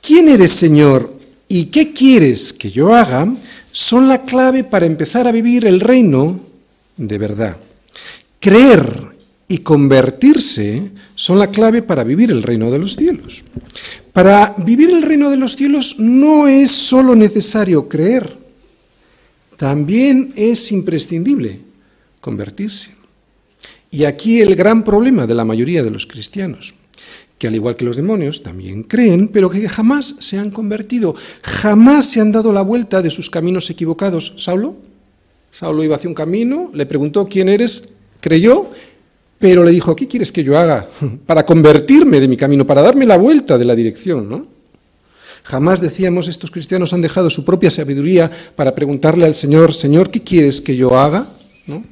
[0.00, 1.18] ¿Quién eres, Señor?
[1.48, 3.28] ¿Y qué quieres que yo haga?
[3.78, 6.40] son la clave para empezar a vivir el reino
[6.96, 7.56] de verdad.
[8.40, 9.16] Creer
[9.48, 13.42] y convertirse son la clave para vivir el reino de los cielos.
[14.12, 18.36] Para vivir el reino de los cielos no es solo necesario creer,
[19.56, 21.60] también es imprescindible
[22.20, 22.92] convertirse.
[23.90, 26.74] Y aquí el gran problema de la mayoría de los cristianos
[27.38, 32.10] que al igual que los demonios también creen, pero que jamás se han convertido, jamás
[32.10, 34.34] se han dado la vuelta de sus caminos equivocados.
[34.38, 34.76] ¿Saulo?
[35.52, 38.70] Saulo iba hacia un camino, le preguntó quién eres, creyó,
[39.38, 40.88] pero le dijo, ¿qué quieres que yo haga
[41.26, 44.28] para convertirme de mi camino, para darme la vuelta de la dirección?
[44.28, 44.46] ¿no?
[45.44, 50.22] Jamás decíamos, estos cristianos han dejado su propia sabiduría para preguntarle al Señor, Señor, ¿qué
[50.22, 51.26] quieres que yo haga?
[51.66, 51.82] ¿No?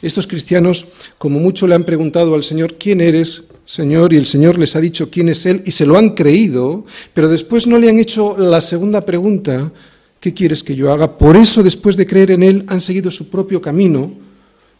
[0.00, 0.86] Estos cristianos,
[1.18, 3.44] como mucho le han preguntado al Señor, ¿quién eres?
[3.64, 6.84] Señor, y el Señor les ha dicho quién es Él, y se lo han creído,
[7.14, 9.72] pero después no le han hecho la segunda pregunta,
[10.20, 11.16] ¿qué quieres que yo haga?
[11.16, 14.12] Por eso, después de creer en Él, han seguido su propio camino,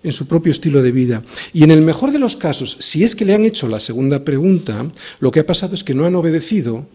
[0.04, 1.22] en su propio estilo de vida.
[1.52, 4.24] Y en el mejor de los casos, si es que le han hecho la segunda
[4.24, 4.86] pregunta,
[5.18, 6.86] lo que ha pasado es que no han obedecido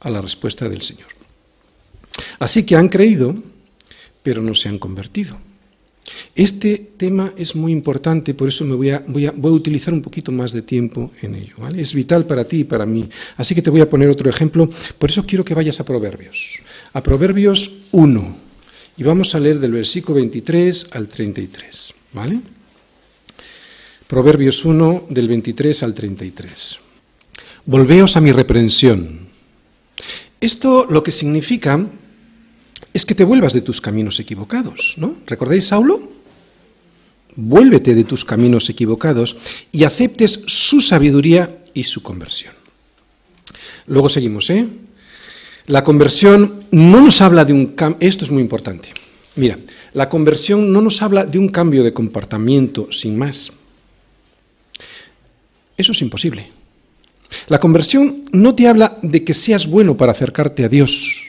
[0.00, 1.08] a la respuesta del Señor.
[2.38, 3.34] Así que han creído,
[4.22, 5.38] pero no se han convertido.
[6.34, 10.32] Este tema es muy importante, por eso me voy a, voy a, utilizar un poquito
[10.32, 11.56] más de tiempo en ello.
[11.76, 13.08] Es vital para ti y para mí.
[13.36, 14.68] Así que te voy a poner otro ejemplo.
[14.98, 16.60] Por eso quiero que vayas a Proverbios.
[16.92, 18.36] A Proverbios 1.
[18.96, 21.94] Y vamos a leer del versículo 23 al 33.
[22.12, 22.40] ¿Vale?
[24.06, 26.78] Proverbios 1 del 23 al 33.
[27.66, 29.28] Volveos a mi reprensión.
[30.40, 31.84] Esto lo que significa
[32.94, 35.16] es que te vuelvas de tus caminos equivocados, ¿no?
[35.26, 36.10] ¿Recordáis Saulo?
[37.36, 39.36] Vuélvete de tus caminos equivocados
[39.70, 42.54] y aceptes su sabiduría y su conversión.
[43.86, 44.66] Luego seguimos, ¿eh?
[45.66, 48.88] La conversión no nos habla de un cambio, esto es muy importante.
[49.36, 49.58] Mira,
[49.92, 53.52] la conversión no nos habla de un cambio de comportamiento sin más.
[55.76, 56.50] Eso es imposible.
[57.48, 61.22] La conversión no te habla de que seas bueno para acercarte a Dios.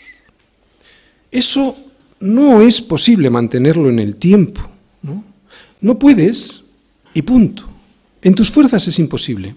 [1.31, 1.75] Eso
[2.19, 4.61] no es posible mantenerlo en el tiempo.
[5.01, 5.23] ¿no?
[5.81, 6.63] no puedes
[7.13, 7.65] y punto.
[8.21, 9.55] En tus fuerzas es imposible.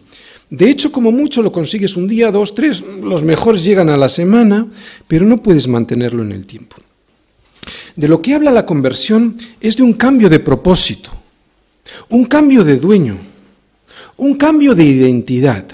[0.50, 4.08] De hecho, como mucho lo consigues un día, dos, tres, los mejores llegan a la
[4.08, 4.66] semana,
[5.08, 6.76] pero no puedes mantenerlo en el tiempo.
[7.96, 11.10] De lo que habla la conversión es de un cambio de propósito,
[12.08, 13.18] un cambio de dueño,
[14.16, 15.66] un cambio de identidad.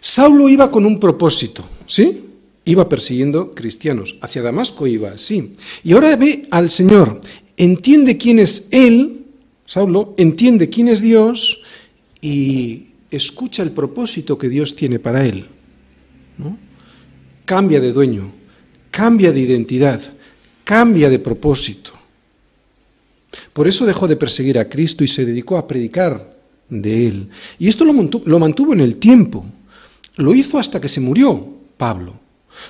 [0.00, 2.24] Saulo iba con un propósito, ¿sí?
[2.64, 4.18] iba persiguiendo cristianos.
[4.20, 5.54] Hacia Damasco iba así.
[5.82, 7.20] Y ahora ve al Señor,
[7.56, 9.24] entiende quién es Él,
[9.64, 11.62] Saulo, entiende quién es Dios
[12.20, 15.46] y escucha el propósito que Dios tiene para él.
[17.44, 18.32] Cambia de dueño,
[18.90, 20.00] cambia de identidad,
[20.68, 21.92] cambia de propósito.
[23.54, 26.36] Por eso dejó de perseguir a Cristo y se dedicó a predicar
[26.68, 27.28] de Él.
[27.58, 29.46] Y esto lo mantuvo, lo mantuvo en el tiempo.
[30.16, 31.42] Lo hizo hasta que se murió
[31.78, 32.20] Pablo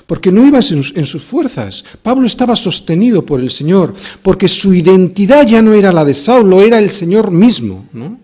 [0.07, 1.83] porque no iba en sus fuerzas.
[2.03, 6.61] Pablo estaba sostenido por el Señor, porque su identidad ya no era la de Saulo,
[6.61, 8.21] era el Señor mismo, ¿no?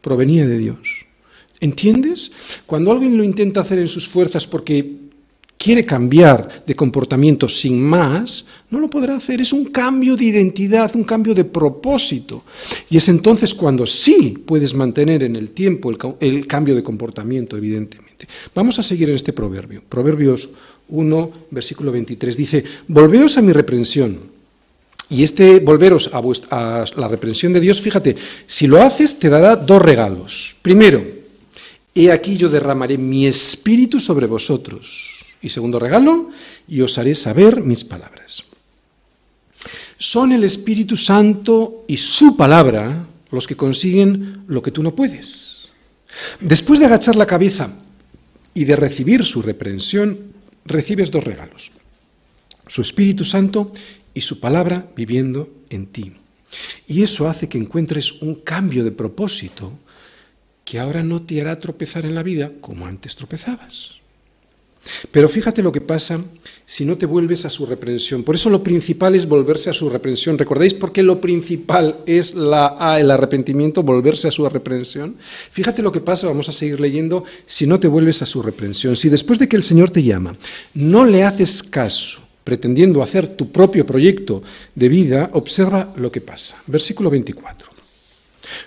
[0.00, 0.78] Provenía de Dios.
[1.58, 2.30] ¿Entiendes?
[2.64, 5.09] Cuando alguien lo intenta hacer en sus fuerzas porque
[5.60, 9.42] quiere cambiar de comportamiento sin más, no lo podrá hacer.
[9.42, 12.44] Es un cambio de identidad, un cambio de propósito.
[12.88, 18.26] Y es entonces cuando sí puedes mantener en el tiempo el, cambio de comportamiento, evidentemente.
[18.54, 19.82] Vamos a seguir en este proverbio.
[19.86, 20.48] Proverbios
[20.88, 22.36] 1, versículo 23.
[22.38, 24.18] Dice, volveos a mi reprensión.
[25.10, 29.82] Y este volveros a, la reprensión de Dios, fíjate, si lo haces te dará dos
[29.82, 30.56] regalos.
[30.62, 31.04] Primero,
[31.94, 36.30] he aquí yo derramaré mi espíritu sobre vosotros y segundo regalo,
[36.68, 38.44] y os haré saber mis palabras.
[39.98, 45.68] Son el Espíritu Santo y su palabra los que consiguen lo que tú no puedes.
[46.40, 47.70] Después de agachar la cabeza
[48.54, 50.32] y de recibir su reprensión,
[50.64, 51.70] recibes dos regalos.
[52.66, 53.72] Su Espíritu Santo
[54.14, 56.12] y su palabra viviendo en ti.
[56.86, 59.72] Y eso hace que encuentres un cambio de propósito
[60.64, 63.99] que ahora no te hará tropezar en la vida como antes tropezabas.
[65.10, 66.20] Pero fíjate lo que pasa
[66.64, 68.22] si no te vuelves a su reprensión.
[68.22, 70.38] Por eso lo principal es volverse a su reprensión.
[70.38, 75.16] ¿Recordáis por qué lo principal es la, el arrepentimiento, volverse a su reprensión?
[75.50, 78.96] Fíjate lo que pasa, vamos a seguir leyendo, si no te vuelves a su reprensión.
[78.96, 80.36] Si después de que el Señor te llama,
[80.74, 84.42] no le haces caso, pretendiendo hacer tu propio proyecto
[84.74, 86.56] de vida, observa lo que pasa.
[86.66, 87.68] Versículo 24.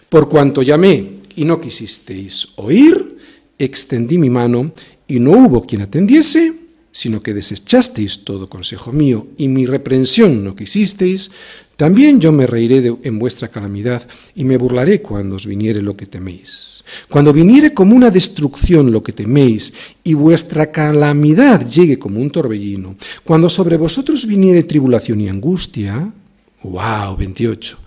[0.10, 3.18] Por cuanto llamé y no quisisteis oír,
[3.58, 4.74] extendí mi mano
[5.08, 6.54] y no hubo quien atendiese,
[6.92, 11.32] sino que desechasteis todo consejo mío y mi reprensión no quisisteis,
[11.76, 16.06] también yo me reiré en vuestra calamidad y me burlaré cuando os viniere lo que
[16.06, 16.84] teméis.
[17.10, 22.96] Cuando viniere como una destrucción lo que teméis y vuestra calamidad llegue como un torbellino,
[23.24, 26.14] cuando sobre vosotros viniere tribulación y angustia,
[26.62, 27.80] wow, 28,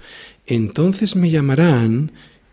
[0.48, 2.10] entonces me llamarán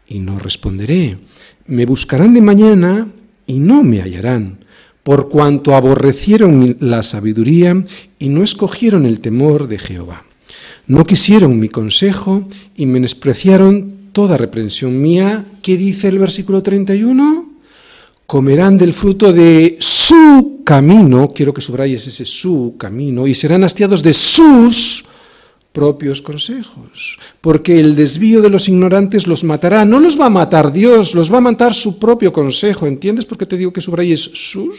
[0.08, 1.18] y no responderé.
[1.66, 3.08] Me buscarán de mañana
[3.46, 4.60] y no me hallarán,
[5.04, 7.84] por cuanto aborrecieron la sabiduría
[8.20, 10.24] y no escogieron el temor de Jehová.
[10.88, 15.46] No quisieron mi consejo y menospreciaron toda reprensión mía.
[15.62, 17.50] ¿Qué dice el versículo 31?
[18.26, 24.02] Comerán del fruto de su camino, quiero que subrayes ese su camino, y serán hastiados
[24.02, 25.06] de sus
[25.74, 29.84] propios consejos, porque el desvío de los ignorantes los matará.
[29.84, 32.86] No los va a matar Dios, los va a matar su propio consejo.
[32.86, 34.78] ¿Entiendes por qué te digo que subrayes sus?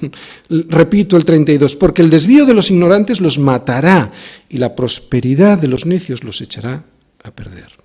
[0.48, 4.12] Repito el 32, porque el desvío de los ignorantes los matará
[4.48, 6.84] y la prosperidad de los necios los echará
[7.24, 7.80] a perder.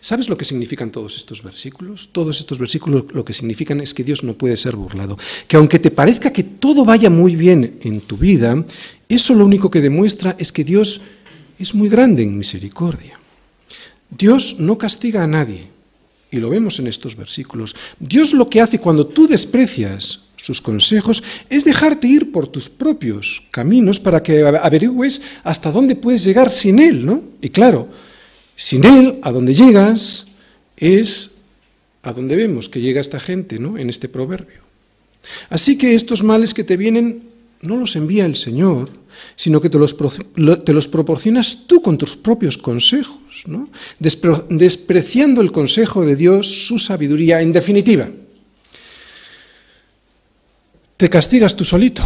[0.00, 2.10] ¿Sabes lo que significan todos estos versículos?
[2.12, 5.18] Todos estos versículos lo que significan es que Dios no puede ser burlado.
[5.48, 8.64] Que aunque te parezca que todo vaya muy bien en tu vida,
[9.14, 11.00] eso lo único que demuestra es que Dios
[11.58, 13.18] es muy grande en misericordia.
[14.10, 15.68] Dios no castiga a nadie,
[16.30, 17.76] y lo vemos en estos versículos.
[17.98, 23.44] Dios lo que hace cuando tú desprecias sus consejos es dejarte ir por tus propios
[23.50, 27.22] caminos para que averigües hasta dónde puedes llegar sin Él, ¿no?
[27.40, 27.88] Y claro,
[28.56, 30.26] sin Él, a donde llegas
[30.76, 31.30] es
[32.02, 33.78] a donde vemos que llega esta gente, ¿no?
[33.78, 34.60] En este proverbio.
[35.48, 37.22] Así que estos males que te vienen
[37.62, 38.90] no los envía el Señor,
[39.36, 39.96] sino que te los,
[40.64, 43.68] te los proporcionas tú con tus propios consejos, ¿no?
[43.98, 48.08] despreciando el consejo de Dios, su sabiduría, en definitiva.
[50.96, 52.02] Te castigas tú solito.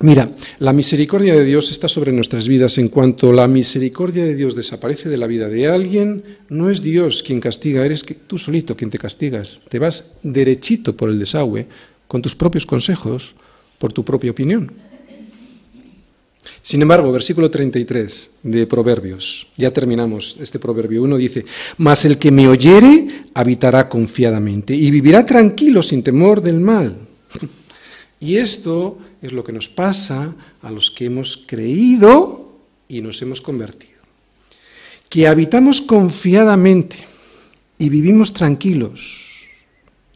[0.00, 2.78] Mira, la misericordia de Dios está sobre nuestras vidas.
[2.78, 7.22] En cuanto la misericordia de Dios desaparece de la vida de alguien, no es Dios
[7.22, 9.60] quien castiga, eres tú solito quien te castigas.
[9.68, 11.66] Te vas derechito por el desagüe,
[12.08, 13.34] con tus propios consejos,
[13.84, 14.72] por tu propia opinión.
[16.62, 21.44] Sin embargo, versículo 33 de Proverbios, ya terminamos este proverbio, uno dice,
[21.76, 26.96] mas el que me oyere habitará confiadamente y vivirá tranquilo sin temor del mal.
[28.20, 32.56] Y esto es lo que nos pasa a los que hemos creído
[32.88, 34.00] y nos hemos convertido.
[35.10, 37.04] Que habitamos confiadamente
[37.76, 39.23] y vivimos tranquilos.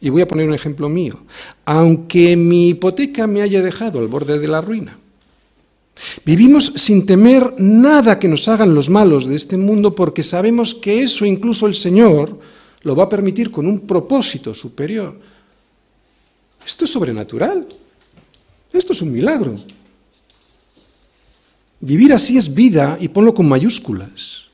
[0.01, 1.19] Y voy a poner un ejemplo mío.
[1.65, 4.97] Aunque mi hipoteca me haya dejado al borde de la ruina.
[6.25, 11.03] Vivimos sin temer nada que nos hagan los malos de este mundo porque sabemos que
[11.03, 12.39] eso incluso el Señor
[12.83, 15.19] lo va a permitir con un propósito superior.
[16.65, 17.67] Esto es sobrenatural.
[18.71, 19.55] Esto es un milagro.
[21.81, 24.45] Vivir así es vida y ponlo con mayúsculas.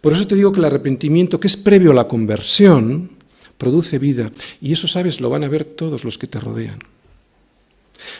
[0.00, 3.10] Por eso te digo que el arrepentimiento, que es previo a la conversión,
[3.58, 4.30] produce vida.
[4.60, 6.78] Y eso, sabes, lo van a ver todos los que te rodean.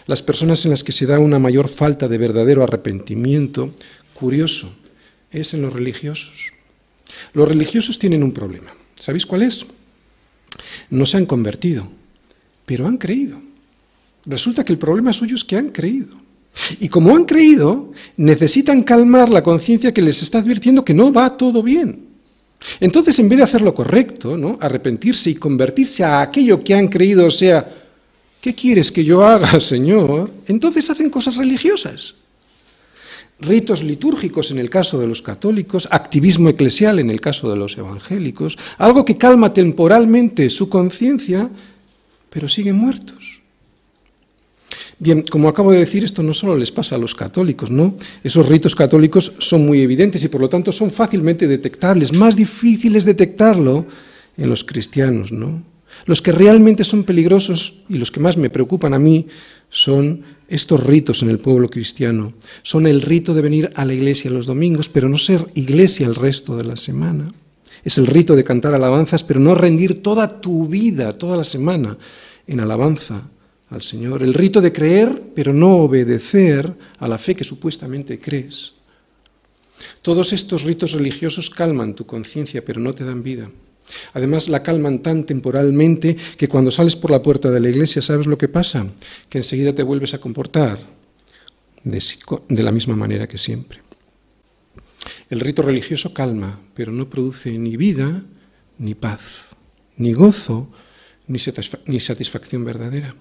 [0.07, 3.73] Las personas en las que se da una mayor falta de verdadero arrepentimiento,
[4.15, 4.73] curioso,
[5.31, 6.51] es en los religiosos.
[7.33, 8.75] Los religiosos tienen un problema.
[8.97, 9.65] ¿Sabéis cuál es?
[10.91, 11.89] No se han convertido,
[12.67, 13.41] pero han creído.
[14.27, 16.17] Resulta que el problema suyo es que han creído.
[16.81, 21.37] Y como han creído, necesitan calmar la conciencia que les está advirtiendo que no va
[21.37, 22.08] todo bien.
[22.81, 24.59] Entonces, en vez de hacer lo correcto, ¿no?
[24.61, 27.69] arrepentirse y convertirse a aquello que han creído, o sea,
[28.41, 30.31] ¿qué quieres que yo haga, Señor?
[30.47, 32.17] Entonces hacen cosas religiosas.
[33.41, 37.79] Ritos litúrgicos en el caso de los católicos, activismo eclesial en el caso de los
[37.79, 41.49] evangélicos, algo que calma temporalmente su conciencia,
[42.31, 43.38] pero siguen muertos.
[45.01, 47.95] Bien, como acabo de decir, esto no solo les pasa a los católicos, ¿no?
[48.25, 53.05] Esos ritos católicos son muy evidentes y por lo tanto son fácilmente detectables, más difíciles
[53.05, 53.87] detectarlo
[54.37, 55.63] en los cristianos, ¿no?
[56.07, 59.29] Los que realmente son peligrosos y los que más me preocupan a mí
[59.71, 62.33] son estos ritos en el pueblo cristiano.
[62.63, 66.17] Son el rito de venir a la iglesia los domingos, pero no ser iglesia el
[66.17, 67.31] resto de la semana.
[67.85, 71.99] Es el rito de cantar alabanzas, pero no rendir toda tu vida, toda la semana,
[72.47, 73.23] en alabanza
[73.71, 78.73] al Señor, el rito de creer, pero no obedecer a la fe que supuestamente crees.
[80.03, 83.51] Todos estos ritos religiosos calman tu conciencia, pero no te dan vida.
[84.15, 88.27] Además, la calman tan temporalmente que cuando sales por la puerta de la iglesia, ¿sabes
[88.27, 88.87] lo que pasa?
[89.29, 90.79] Que enseguida te vuelves a comportar
[91.85, 93.81] de, la misma manera que siempre.
[95.31, 98.25] El rito religioso calma, pero no produce ni vida,
[98.79, 99.21] ni paz,
[99.97, 100.71] ni gozo,
[101.27, 103.15] ni satisfacción verdadera.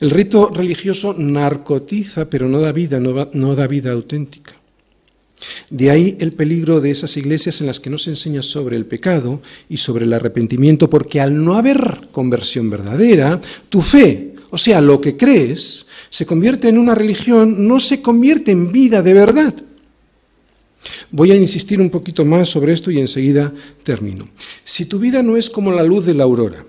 [0.00, 4.56] El rito religioso narcotiza, pero no da vida, no, da vida auténtica.
[5.70, 8.86] De ahí el peligro de esas iglesias en las que no se enseña sobre el
[8.86, 14.80] pecado y sobre el arrepentimiento, porque al no haber conversión verdadera, tu fe, o sea,
[14.80, 19.54] lo que crees, se convierte en una religión, no se convierte en vida de verdad.
[21.10, 24.28] Voy a insistir un poquito más sobre esto y enseguida termino.
[24.64, 26.64] Si tu vida no es como la luz de la aurora,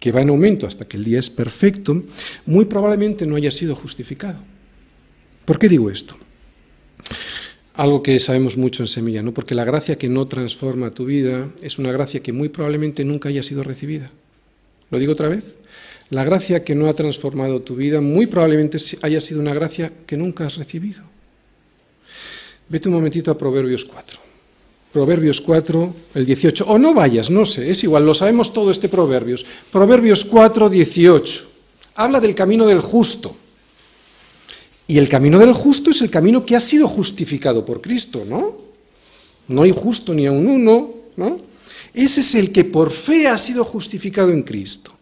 [0.00, 2.04] que va en aumento hasta que el día es perfecto,
[2.44, 4.38] muy probablemente no haya sido justificado.
[5.44, 6.16] ¿Por qué digo esto?
[7.74, 9.32] Algo que sabemos mucho en Semilla, ¿no?
[9.32, 13.28] Porque la gracia que no transforma tu vida es una gracia que muy probablemente nunca
[13.28, 14.10] haya sido recibida.
[14.90, 15.56] ¿Lo digo otra vez?
[16.10, 20.16] La gracia que no ha transformado tu vida muy probablemente haya sido una gracia que
[20.16, 21.02] nunca has recibido.
[22.68, 24.25] Vete un momentito a Proverbios 4.
[24.96, 26.64] Proverbios 4, el 18.
[26.64, 29.44] O no vayas, no sé, es igual, lo sabemos todo este Proverbios.
[29.70, 31.44] Proverbios 4, 18.
[31.96, 33.36] Habla del camino del justo.
[34.86, 38.56] Y el camino del justo es el camino que ha sido justificado por Cristo, ¿no?
[39.48, 41.40] No hay justo ni a un uno, ¿no?
[41.92, 44.92] Ese es el que por fe ha sido justificado en Cristo.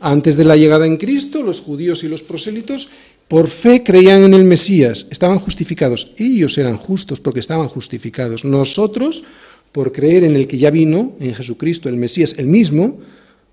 [0.00, 2.88] Antes de la llegada en Cristo, los judíos y los prosélitos
[3.28, 6.12] por fe creían en el Mesías, estaban justificados.
[6.16, 8.44] Ellos eran justos porque estaban justificados.
[8.44, 9.24] Nosotros,
[9.72, 12.98] por creer en el que ya vino, en Jesucristo, el Mesías, el mismo,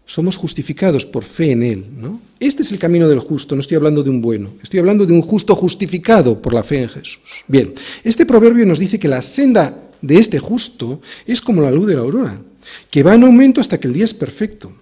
[0.10, 1.86] somos justificados por fe en Él.
[1.98, 2.20] ¿no?
[2.40, 5.14] Este es el camino del justo, no estoy hablando de un bueno, estoy hablando de
[5.14, 7.22] un justo justificado por la fe en Jesús.
[7.48, 11.86] Bien, este proverbio nos dice que la senda de este justo es como la luz
[11.86, 12.42] de la aurora,
[12.90, 14.74] que va en aumento hasta que el día es perfecto.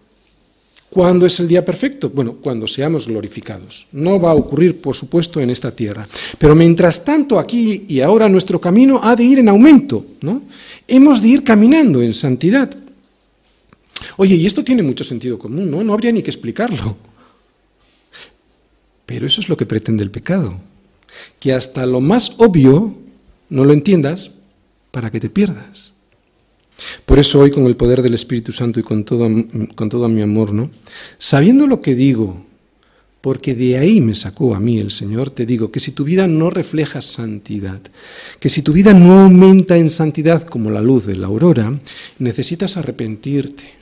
[0.97, 2.09] ¿Cuándo es el día perfecto?
[2.09, 3.85] Bueno, cuando seamos glorificados.
[3.91, 6.07] No va a ocurrir, por supuesto, en esta tierra.
[6.39, 10.41] Pero mientras tanto, aquí y ahora nuestro camino ha de ir en aumento, ¿no?
[10.87, 12.75] Hemos de ir caminando en santidad.
[14.15, 15.83] Oye, y esto tiene mucho sentido común, ¿no?
[15.83, 16.97] No habría ni que explicarlo.
[19.05, 20.59] Pero eso es lo que pretende el pecado.
[21.39, 22.95] Que hasta lo más obvio
[23.51, 24.31] no lo entiendas
[24.89, 25.86] para que te pierdas.
[27.05, 29.29] Por eso hoy con el poder del Espíritu Santo y con todo,
[29.75, 30.69] con todo mi amor, ¿no?
[31.17, 32.45] Sabiendo lo que digo,
[33.21, 36.27] porque de ahí me sacó a mí el Señor, te digo que si tu vida
[36.27, 37.81] no refleja santidad,
[38.39, 41.79] que si tu vida no aumenta en santidad como la luz de la aurora,
[42.19, 43.75] necesitas arrepentirte.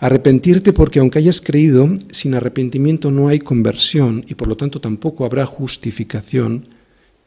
[0.00, 5.24] Arrepentirte porque aunque hayas creído, sin arrepentimiento no hay conversión y por lo tanto tampoco
[5.24, 6.64] habrá justificación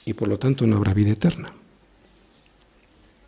[0.05, 1.53] y por lo tanto no habrá vida eterna.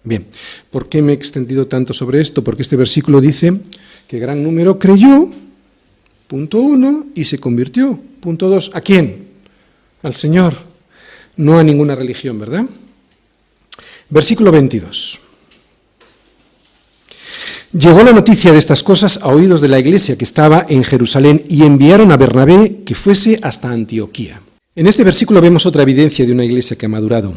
[0.06, 0.28] Bien,
[0.70, 2.44] ¿por qué me he extendido tanto sobre esto?
[2.44, 3.60] Porque este versículo dice
[4.08, 5.30] que gran número creyó,
[6.28, 8.70] punto uno, y se convirtió, punto dos.
[8.74, 9.30] ¿A quién?
[10.04, 10.56] Al Señor,
[11.38, 12.66] no a ninguna religión, ¿verdad?
[14.10, 15.20] Versículo 22.
[17.74, 21.44] Llegó la noticia de estas cosas a oídos de la iglesia que estaba en Jerusalén
[21.50, 24.40] y enviaron a Bernabé que fuese hasta Antioquía.
[24.76, 27.34] En este versículo vemos otra evidencia de una iglesia que ha madurado.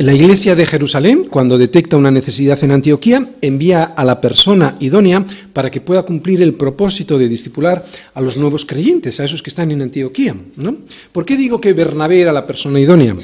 [0.00, 5.26] La iglesia de Jerusalén, cuando detecta una necesidad en Antioquía, envía a la persona idónea
[5.52, 7.84] para que pueda cumplir el propósito de discipular
[8.14, 10.34] a los nuevos creyentes, a esos que están en Antioquía.
[10.56, 10.78] ¿no?
[11.12, 13.14] ¿Por qué digo que Bernabé era la persona idónea?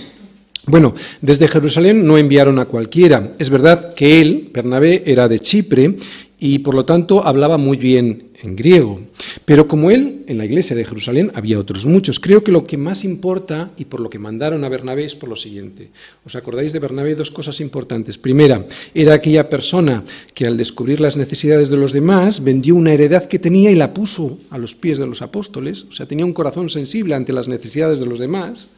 [0.66, 3.32] Bueno, desde Jerusalén no enviaron a cualquiera.
[3.38, 5.96] Es verdad que él, Bernabé, era de Chipre
[6.38, 9.00] y por lo tanto hablaba muy bien en griego.
[9.44, 12.20] Pero como él, en la iglesia de Jerusalén había otros muchos.
[12.20, 15.28] Creo que lo que más importa y por lo que mandaron a Bernabé es por
[15.28, 15.90] lo siguiente.
[16.24, 17.14] ¿Os acordáis de Bernabé?
[17.14, 18.18] Dos cosas importantes.
[18.18, 23.26] Primera, era aquella persona que al descubrir las necesidades de los demás vendió una heredad
[23.26, 25.84] que tenía y la puso a los pies de los apóstoles.
[25.84, 28.68] O sea, tenía un corazón sensible ante las necesidades de los demás.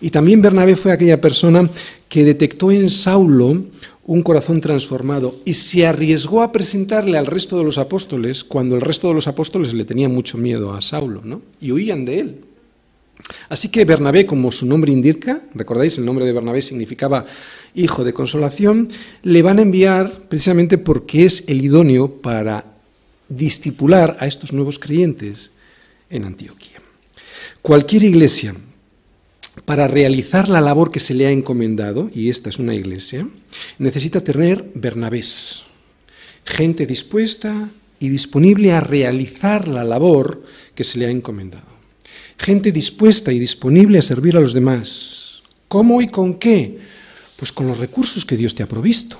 [0.00, 1.68] Y también Bernabé fue aquella persona
[2.08, 3.64] que detectó en Saulo
[4.06, 8.82] un corazón transformado y se arriesgó a presentarle al resto de los apóstoles cuando el
[8.82, 11.40] resto de los apóstoles le tenían mucho miedo a Saulo ¿no?
[11.60, 12.44] y huían de él.
[13.48, 17.24] Así que Bernabé, como su nombre indica, recordáis, el nombre de Bernabé significaba
[17.74, 18.88] hijo de consolación,
[19.22, 22.64] le van a enviar precisamente porque es el idóneo para
[23.28, 25.52] discipular a estos nuevos creyentes
[26.10, 26.82] en Antioquía.
[27.62, 28.54] Cualquier iglesia
[29.64, 33.26] para realizar la labor que se le ha encomendado, y esta es una iglesia,
[33.78, 35.62] necesita tener Bernabés,
[36.44, 40.42] gente dispuesta y disponible a realizar la labor
[40.74, 41.74] que se le ha encomendado.
[42.36, 45.42] Gente dispuesta y disponible a servir a los demás.
[45.68, 46.78] ¿Cómo y con qué?
[47.36, 49.18] Pues con los recursos que Dios te ha provisto.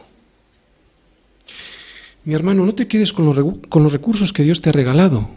[2.24, 5.30] Mi hermano, no te quedes con los, con los recursos que Dios te ha regalado.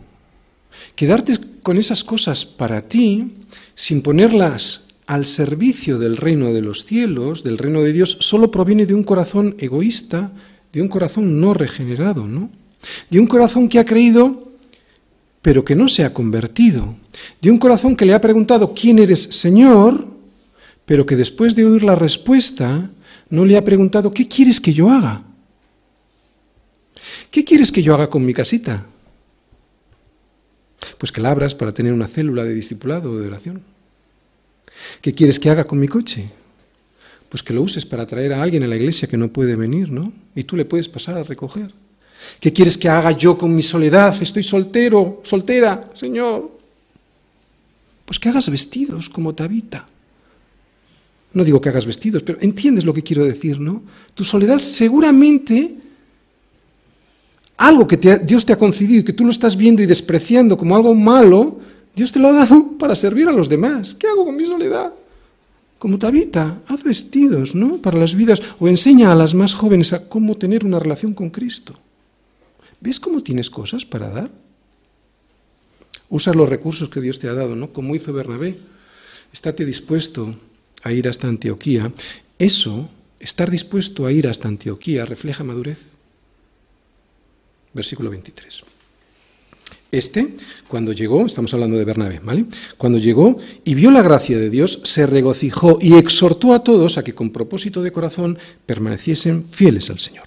[0.95, 3.34] Quedarte con esas cosas para ti,
[3.76, 8.86] sin ponerlas al servicio del reino de los cielos, del reino de Dios, solo proviene
[8.86, 10.34] de un corazón egoísta,
[10.74, 12.49] de un corazón no regenerado, ¿no?
[13.10, 14.51] De un corazón que ha creído,
[15.41, 16.95] pero que no se ha convertido.
[17.41, 20.05] De un corazón que le ha preguntado, ¿quién eres, Señor?
[20.86, 22.89] Pero que después de oír la respuesta,
[23.30, 25.24] no le ha preguntado, ¿qué quieres que yo haga?
[27.32, 28.86] ¿Qué quieres que yo haga con mi casita?
[30.97, 33.76] Pues que la abras para tener una célula de discipulado o de oración.
[35.01, 36.30] ¿Qué quieres que haga con mi coche?
[37.30, 39.91] Pues que lo uses para traer a alguien a la iglesia que no puede venir,
[39.91, 40.13] ¿no?
[40.36, 41.71] Y tú le puedes pasar a recoger.
[42.39, 44.15] ¿Qué quieres que haga yo con mi soledad?
[44.21, 46.51] Estoy soltero, soltera, Señor.
[48.05, 49.88] Pues que hagas vestidos como Tabita.
[51.34, 53.84] No digo que hagas vestidos, pero entiendes lo que quiero decir, ¿no?
[54.13, 55.75] Tu soledad seguramente,
[57.57, 60.75] algo que Dios te ha concedido y que tú lo estás viendo y despreciando como
[60.75, 61.59] algo malo,
[61.98, 63.95] Dios te lo ha dado para servir a los demás.
[63.95, 64.93] ¿Qué hago con mi soledad?
[65.80, 67.78] Como Tabita, haz vestidos, ¿no?
[67.82, 71.32] Para las vidas, o enseña a las más jóvenes a cómo tener una relación con
[71.32, 71.74] Cristo.
[72.80, 74.32] ¿Ves cómo tienes cosas para dar?
[76.10, 77.74] Usa los recursos que Dios te ha dado, ¿no?
[77.74, 78.58] Como hizo Bernabé.
[79.34, 80.36] Estate dispuesto
[80.84, 81.91] a ir hasta Antioquía.
[82.38, 82.89] Eso,
[83.20, 85.80] estar dispuesto a ir hasta Antioquía, refleja madurez.
[87.74, 88.76] Versículo 23.
[89.92, 90.36] Este,
[90.68, 92.46] cuando llegó, estamos hablando de Bernabé, ¿vale?
[92.78, 97.04] Cuando llegó y vio la gracia de Dios, se regocijó y exhortó a todos a
[97.04, 100.26] que con propósito de corazón permaneciesen fieles al Señor.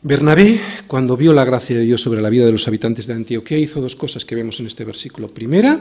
[0.00, 0.58] Bernabé,
[0.88, 3.80] cuando vio la gracia de Dios sobre la vida de los habitantes de Antioquía, hizo
[3.80, 5.28] dos cosas que vemos en este versículo.
[5.28, 5.80] Primera,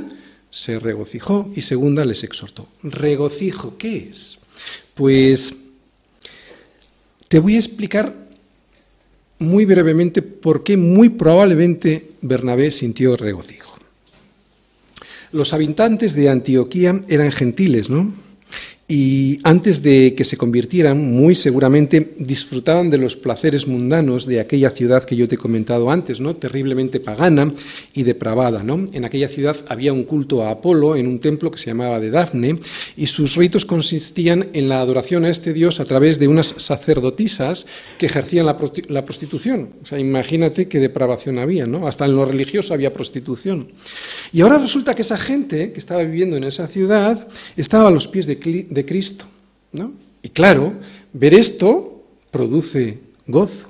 [0.51, 2.67] se regocijó y segunda, les exhortó.
[2.83, 4.37] Regocijo, ¿qué es?
[4.93, 5.55] Pues
[7.29, 8.20] te voy a explicar
[9.41, 13.75] muy brevemente por qué muy probablemente Bernabé sintió regocijo.
[15.31, 18.13] Los habitantes de Antioquía eran gentiles, ¿no?
[18.93, 24.71] Y antes de que se convirtieran, muy seguramente disfrutaban de los placeres mundanos de aquella
[24.71, 26.35] ciudad que yo te he comentado antes, ¿no?
[26.35, 27.53] terriblemente pagana
[27.93, 28.63] y depravada.
[28.63, 28.87] ¿no?
[28.91, 32.09] En aquella ciudad había un culto a Apolo en un templo que se llamaba de
[32.09, 32.59] Dafne,
[32.97, 37.67] y sus ritos consistían en la adoración a este dios a través de unas sacerdotisas
[37.97, 39.69] que ejercían la, prostitución.
[39.81, 41.87] O sea, imagínate qué depravación había, ¿no?
[41.87, 43.69] hasta en lo religioso había prostitución.
[44.33, 47.25] Y ahora resulta que esa gente que estaba viviendo en esa ciudad
[47.55, 49.25] estaba a los pies de Cristo.
[49.71, 49.93] ¿no?
[50.21, 50.73] Y claro,
[51.13, 53.67] ver esto produce gozo.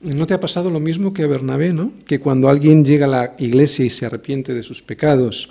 [0.00, 1.92] ¿No te ha pasado lo mismo que a Bernabé, ¿no?
[2.06, 5.50] Que cuando alguien llega a la iglesia y se arrepiente de sus pecados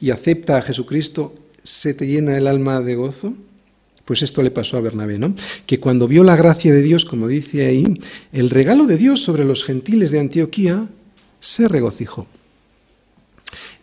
[0.00, 3.34] y acepta a Jesucristo, se te llena el alma de gozo.
[4.04, 5.34] Pues esto le pasó a Bernabé, ¿no?
[5.66, 7.86] Que cuando vio la gracia de Dios, como dice ahí,
[8.32, 10.88] el regalo de Dios sobre los gentiles de Antioquía,
[11.38, 12.26] se regocijó.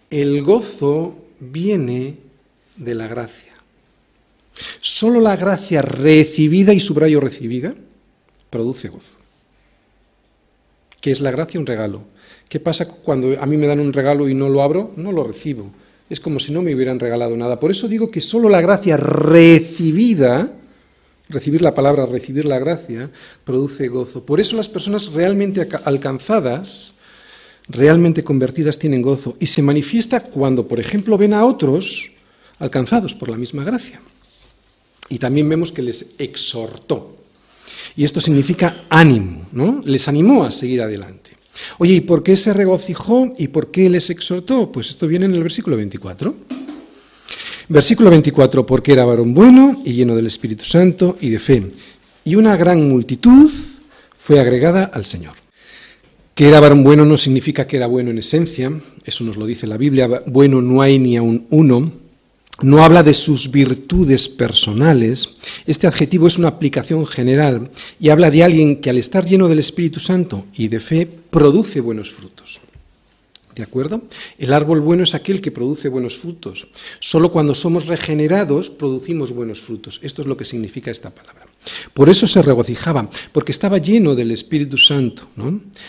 [0.10, 2.18] El gozo viene
[2.76, 3.49] de la gracia.
[4.80, 7.74] Solo la gracia recibida, y subrayo recibida,
[8.50, 9.18] produce gozo.
[11.02, 11.60] ¿Qué es la gracia?
[11.60, 12.02] Un regalo.
[12.50, 14.92] ¿Qué pasa cuando a mí me dan un regalo y no lo abro?
[14.98, 15.72] No lo recibo.
[16.10, 17.60] Es como si no me hubieran regalado nada.
[17.60, 20.52] Por eso digo que solo la gracia recibida,
[21.30, 23.12] recibir la palabra, recibir la gracia,
[23.44, 24.26] produce gozo.
[24.26, 26.94] Por eso las personas realmente alcanzadas,
[27.68, 29.38] realmente convertidas, tienen gozo.
[29.40, 32.12] Y se manifiesta cuando, por ejemplo, ven a otros
[32.58, 34.02] alcanzados por la misma gracia.
[35.10, 37.18] Y también vemos que les exhortó.
[37.96, 39.82] Y esto significa ánimo, ¿no?
[39.86, 41.32] Les animó a seguir adelante.
[41.78, 44.72] Oye, ¿y por qué se regocijó y por qué les exhortó?
[44.72, 46.34] Pues esto viene en el versículo 24.
[47.70, 51.68] Versículo 24, porque era varón bueno y lleno del Espíritu Santo y de fe,
[52.26, 53.48] y una gran multitud
[54.16, 55.34] fue agregada al Señor.
[56.34, 58.72] Que era varón bueno no significa que era bueno en esencia,
[59.06, 61.92] eso nos lo dice la Biblia, bueno no hay ni aún uno,
[62.62, 68.44] no habla de sus virtudes personales, este adjetivo es una aplicación general y habla de
[68.44, 72.62] alguien que al estar lleno del Espíritu Santo y de fe produce buenos frutos.
[73.56, 74.04] ¿De acuerdo?
[74.38, 76.68] El árbol bueno es aquel que produce buenos frutos.
[77.02, 80.00] Solo cuando somos regenerados producimos buenos frutos.
[80.02, 81.49] Esto es lo que significa esta palabra.
[81.94, 85.28] Por eso se regocijaba, porque estaba lleno del Espíritu Santo.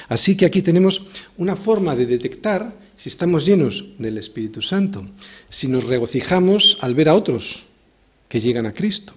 [0.08, 1.06] Así que aquí tenemos
[1.36, 5.06] una forma de detectar si estamos llenos del Espíritu Santo,
[5.48, 7.64] si nos regocijamos al ver a otros
[8.28, 9.14] que llegan a Cristo.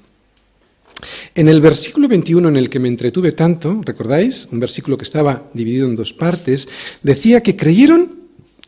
[1.36, 4.48] En el versículo 21 en el que me entretuve tanto, ¿recordáis?
[4.52, 6.70] Un versículo que estaba dividido en dos partes,
[7.02, 8.24] decía que creyeron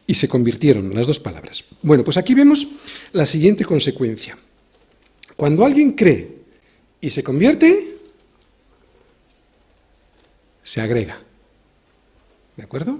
[0.05, 1.63] y se convirtieron, las dos palabras.
[1.81, 2.67] Bueno, pues aquí vemos
[3.13, 4.37] la siguiente consecuencia.
[5.37, 6.34] Cuando alguien cree
[7.01, 7.97] y se convierte,
[10.63, 11.19] se agrega.
[12.55, 12.99] ¿De acuerdo?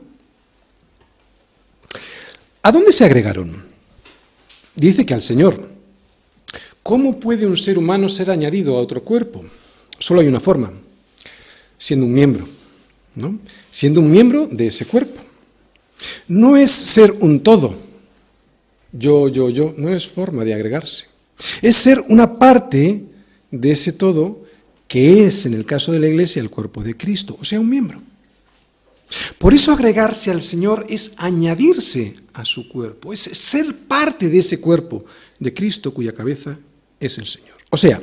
[2.61, 3.63] ¿A dónde se agregaron?
[4.75, 5.69] Dice que al Señor.
[6.83, 9.43] ¿Cómo puede un ser humano ser añadido a otro cuerpo?
[9.97, 10.71] Solo hay una forma,
[11.79, 12.45] siendo un miembro,
[13.15, 13.39] ¿no?
[13.71, 15.21] Siendo un miembro de ese cuerpo.
[16.27, 17.75] No es ser un todo,
[18.91, 21.07] yo, yo, yo, no es forma de agregarse.
[21.61, 23.03] Es ser una parte
[23.51, 24.43] de ese todo
[24.87, 27.69] que es, en el caso de la Iglesia, el cuerpo de Cristo, o sea, un
[27.69, 28.01] miembro.
[29.37, 34.59] Por eso agregarse al Señor es añadirse a su cuerpo, es ser parte de ese
[34.59, 35.05] cuerpo
[35.39, 36.57] de Cristo cuya cabeza
[36.99, 37.55] es el Señor.
[37.69, 38.01] O sea,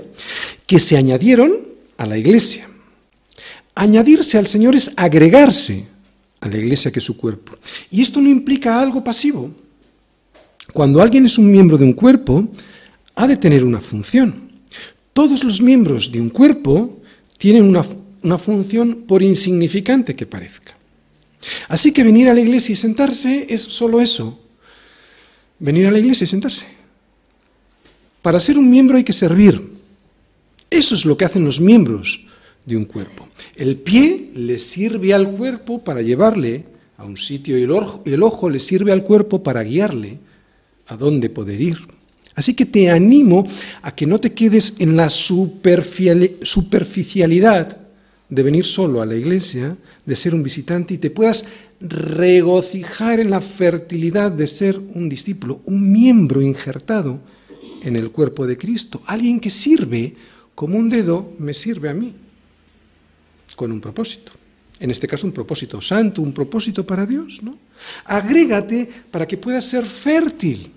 [0.67, 1.57] que se añadieron
[1.97, 2.69] a la Iglesia.
[3.75, 5.87] Añadirse al Señor es agregarse
[6.43, 7.57] a la iglesia que es su cuerpo.
[7.91, 9.51] Y esto no implica algo pasivo.
[10.73, 12.49] Cuando alguien es un miembro de un cuerpo,
[13.15, 14.51] ha de tener una función.
[15.13, 17.01] Todos los miembros de un cuerpo
[17.39, 17.85] tienen una,
[18.23, 20.77] una función por insignificante que parezca.
[21.69, 24.41] Así que venir a la iglesia y sentarse es solo eso.
[25.59, 26.65] Venir a la iglesia y sentarse.
[28.23, 29.61] Para ser un miembro hay que servir.
[30.71, 32.27] Eso es lo que hacen los miembros
[32.65, 33.29] de un cuerpo.
[33.57, 36.65] El pie le sirve al cuerpo para llevarle
[36.97, 40.19] a un sitio y el ojo, el ojo le sirve al cuerpo para guiarle
[40.87, 41.79] a dónde poder ir.
[42.35, 43.47] Así que te animo
[43.83, 47.77] a que no te quedes en la superficialidad
[48.29, 49.77] de venir solo a la iglesia,
[50.07, 51.45] de ser un visitante y te puedas
[51.81, 57.21] regocijar en la fertilidad de ser un discípulo, un miembro injertado
[57.83, 60.15] en el cuerpo de Cristo, alguien que sirve
[60.55, 62.15] como un dedo me sirve a mí
[63.57, 64.33] con un propósito.
[64.79, 67.57] En este caso, un propósito santo, un propósito para Dios, ¿no?
[68.05, 70.73] Agrégate para que puedas ser fértil.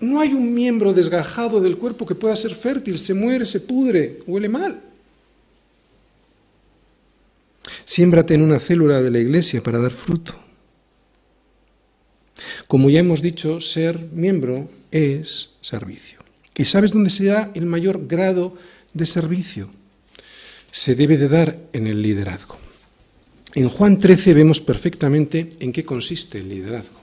[0.00, 4.22] No hay un miembro desgajado del cuerpo que pueda ser fértil, se muere, se pudre,
[4.26, 4.80] huele mal.
[7.84, 10.34] Siémbrate en una célula de la iglesia para dar fruto.
[12.66, 16.18] Como ya hemos dicho, ser miembro es servicio.
[16.56, 18.54] ¿Y sabes dónde se da el mayor grado
[18.92, 19.70] de servicio?
[20.76, 22.58] se debe de dar en el liderazgo.
[23.54, 27.00] En Juan 13 vemos perfectamente en qué consiste el liderazgo.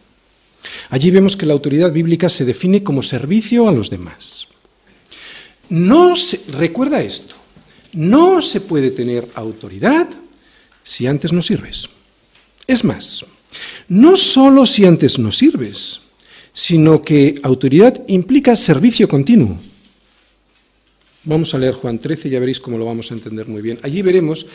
[0.89, 4.47] Allí vemos que la autoridad bíblica se define como servicio a los demás.
[5.70, 7.36] No se, recuerda esto,
[7.93, 10.07] no se puede tener autoridad
[10.84, 11.89] si antes no sirves.
[12.68, 13.26] Es más,
[13.88, 16.01] no solo si antes no sirves,
[16.53, 19.57] sino que autoridad implica servicio continuo.
[21.24, 23.80] Vamos a leer Juan 13 y ya veréis cómo lo vamos a entender muy bien.
[23.82, 24.45] Allí veremos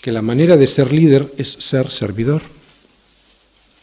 [0.00, 2.42] que la manera de ser líder es ser servidor.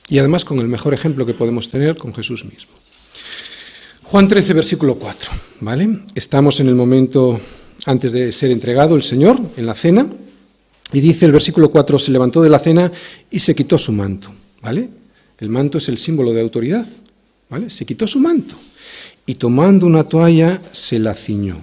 [0.09, 2.73] Y además con el mejor ejemplo que podemos tener con Jesús mismo.
[4.03, 5.31] Juan 13, versículo 4.
[5.61, 5.99] ¿vale?
[6.13, 7.39] Estamos en el momento
[7.85, 10.05] antes de ser entregado el Señor, en la cena,
[10.91, 12.91] y dice el versículo 4, se levantó de la cena
[13.31, 14.31] y se quitó su manto.
[14.61, 14.89] ¿vale?
[15.39, 16.85] El manto es el símbolo de autoridad.
[17.49, 17.69] ¿vale?
[17.69, 18.55] Se quitó su manto
[19.25, 21.57] y tomando una toalla se la ciñó.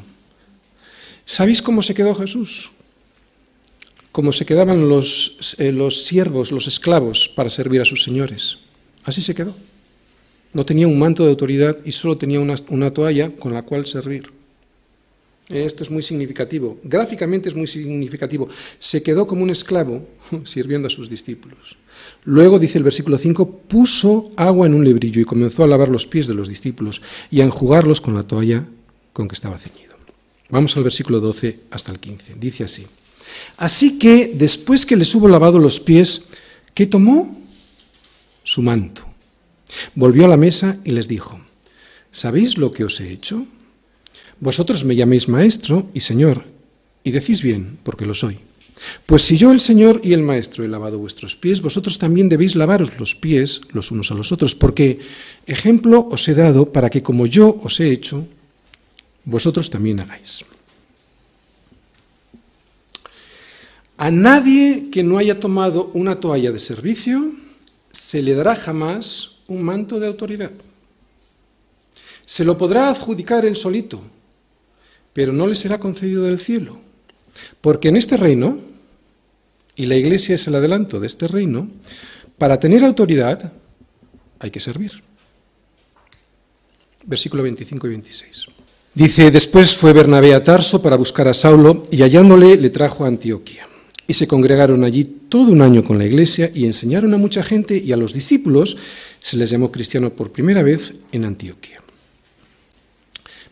[1.24, 2.72] ¿Sabéis cómo se quedó Jesús?
[4.12, 8.58] Como se quedaban los, eh, los siervos, los esclavos, para servir a sus señores.
[9.04, 9.54] Así se quedó.
[10.52, 13.86] No tenía un manto de autoridad y solo tenía una, una toalla con la cual
[13.86, 14.30] servir.
[15.48, 16.78] Esto es muy significativo.
[16.84, 18.48] Gráficamente es muy significativo.
[18.78, 20.06] Se quedó como un esclavo
[20.44, 21.76] sirviendo a sus discípulos.
[22.24, 26.06] Luego, dice el versículo 5, puso agua en un lebrillo y comenzó a lavar los
[26.06, 28.64] pies de los discípulos y a enjugarlos con la toalla
[29.12, 29.94] con que estaba ceñido.
[30.50, 32.34] Vamos al versículo 12 hasta el 15.
[32.34, 32.86] Dice así.
[33.56, 36.24] Así que después que les hubo lavado los pies,
[36.74, 37.38] ¿qué tomó?
[38.42, 39.04] Su manto.
[39.94, 41.40] Volvió a la mesa y les dijo,
[42.10, 43.46] ¿sabéis lo que os he hecho?
[44.40, 46.44] Vosotros me llaméis maestro y señor,
[47.04, 48.38] y decís bien, porque lo soy.
[49.06, 52.56] Pues si yo, el Señor y el Maestro, he lavado vuestros pies, vosotros también debéis
[52.56, 55.00] lavaros los pies los unos a los otros, porque
[55.46, 58.26] ejemplo os he dado para que como yo os he hecho,
[59.24, 60.44] vosotros también hagáis.
[64.00, 67.32] A nadie que no haya tomado una toalla de servicio
[67.92, 70.52] se le dará jamás un manto de autoridad.
[72.24, 74.00] Se lo podrá adjudicar él solito,
[75.12, 76.80] pero no le será concedido del cielo.
[77.60, 78.62] Porque en este reino,
[79.76, 81.68] y la iglesia es el adelanto de este reino,
[82.38, 83.52] para tener autoridad
[84.38, 84.92] hay que servir.
[87.04, 88.46] Versículo 25 y 26.
[88.94, 93.08] Dice, después fue Bernabé a Tarso para buscar a Saulo y hallándole le trajo a
[93.08, 93.66] Antioquía.
[94.10, 97.78] Y se congregaron allí todo un año con la iglesia y enseñaron a mucha gente
[97.78, 98.76] y a los discípulos
[99.20, 101.78] se les llamó cristiano por primera vez en Antioquía.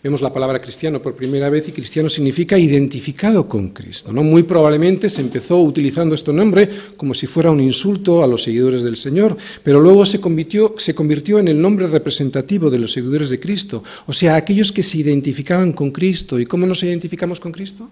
[0.03, 4.13] Vemos la palabra cristiano por primera vez y cristiano significa identificado con Cristo.
[4.13, 4.25] ¿no?
[4.25, 8.83] Muy probablemente se empezó utilizando este nombre como si fuera un insulto a los seguidores
[8.83, 13.31] del Señor, pero luego se convirtió, se convirtió en el nombre representativo de los seguidores
[13.31, 16.41] de Cristo, o sea, aquellos que se identificaban con Cristo.
[16.41, 17.89] ¿Y cómo nos identificamos con Cristo?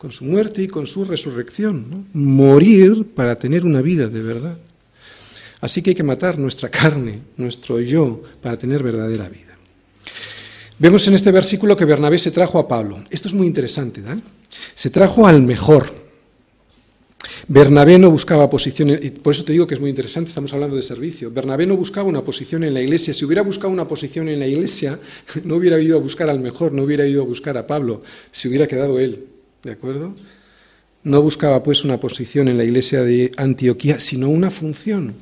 [0.00, 2.06] Con su muerte y con su resurrección.
[2.14, 4.56] Morir para tener una vida de verdad.
[5.60, 9.58] Así que hay que matar nuestra carne, nuestro yo, para tener verdadera vida.
[10.78, 13.04] Vemos en este versículo que Bernabé se trajo a Pablo.
[13.10, 14.22] Esto es muy interesante, ¿verdad?
[14.74, 15.84] Se trajo al mejor.
[17.46, 20.82] Bernabé no buscaba posición, por eso te digo que es muy interesante, estamos hablando de
[20.82, 21.30] servicio.
[21.30, 23.12] Bernabé no buscaba una posición en la iglesia.
[23.12, 24.98] Si hubiera buscado una posición en la iglesia,
[25.44, 28.48] no hubiera ido a buscar al mejor, no hubiera ido a buscar a Pablo, se
[28.48, 29.26] hubiera quedado él.
[29.62, 30.14] ¿De acuerdo?
[31.02, 35.14] No buscaba pues una posición en la iglesia de Antioquía, sino una función.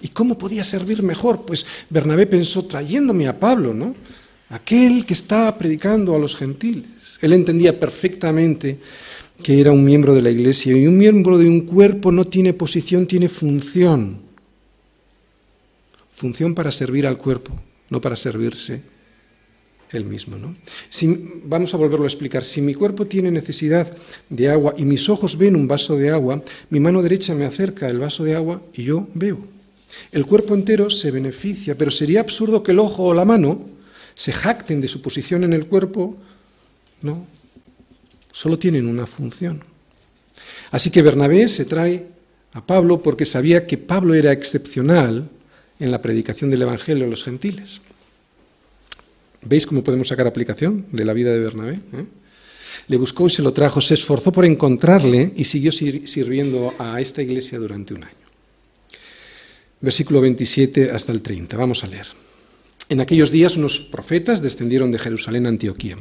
[0.00, 1.44] ¿Y cómo podía servir mejor?
[1.46, 3.94] Pues Bernabé pensó trayéndome a Pablo, ¿no?
[4.50, 6.86] Aquel que estaba predicando a los gentiles.
[7.20, 8.78] Él entendía perfectamente
[9.42, 12.52] que era un miembro de la iglesia y un miembro de un cuerpo no tiene
[12.52, 14.18] posición, tiene función.
[16.10, 17.52] Función para servir al cuerpo,
[17.90, 18.93] no para servirse
[19.96, 20.36] el mismo.
[20.36, 20.56] ¿no?
[20.88, 22.44] Si, vamos a volverlo a explicar.
[22.44, 23.94] Si mi cuerpo tiene necesidad
[24.28, 27.88] de agua y mis ojos ven un vaso de agua, mi mano derecha me acerca
[27.88, 29.46] el vaso de agua y yo bebo.
[30.12, 33.64] El cuerpo entero se beneficia, pero sería absurdo que el ojo o la mano
[34.14, 36.16] se jacten de su posición en el cuerpo.
[37.02, 37.26] No,
[38.32, 39.62] solo tienen una función.
[40.70, 42.06] Así que Bernabé se trae
[42.52, 45.28] a Pablo porque sabía que Pablo era excepcional
[45.78, 47.80] en la predicación del Evangelio a los gentiles.
[49.44, 51.74] ¿Veis cómo podemos sacar aplicación de la vida de Bernabé?
[51.74, 52.04] ¿Eh?
[52.88, 57.22] Le buscó y se lo trajo, se esforzó por encontrarle y siguió sirviendo a esta
[57.22, 58.24] iglesia durante un año.
[59.80, 61.56] Versículo 27 hasta el 30.
[61.56, 62.06] Vamos a leer.
[62.88, 65.96] En aquellos días unos profetas descendieron de Jerusalén a Antioquía.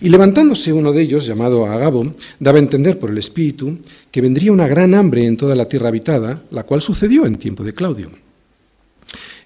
[0.00, 3.78] Y levantándose uno de ellos, llamado Agabo, daba a entender por el Espíritu
[4.10, 7.64] que vendría una gran hambre en toda la tierra habitada, la cual sucedió en tiempo
[7.64, 8.10] de Claudio.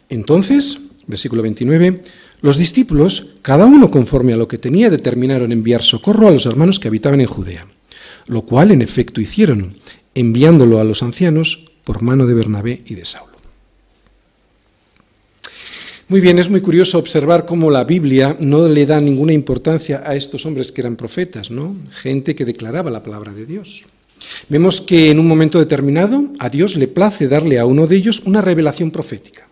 [0.08, 0.78] Entonces,
[1.08, 2.02] versículo 29,
[2.40, 6.78] los discípulos, cada uno conforme a lo que tenía, determinaron enviar socorro a los hermanos
[6.78, 7.66] que habitaban en Judea,
[8.26, 9.70] lo cual en efecto hicieron,
[10.14, 13.36] enviándolo a los ancianos por mano de Bernabé y de Saulo.
[16.08, 20.14] Muy bien, es muy curioso observar cómo la Biblia no le da ninguna importancia a
[20.14, 21.74] estos hombres que eran profetas, ¿no?
[22.00, 23.86] Gente que declaraba la palabra de Dios.
[24.48, 28.22] Vemos que en un momento determinado a Dios le place darle a uno de ellos
[28.24, 29.45] una revelación profética.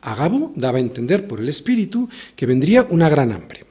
[0.00, 3.66] Agabo daba a entender por el Espíritu que vendría una gran hambre.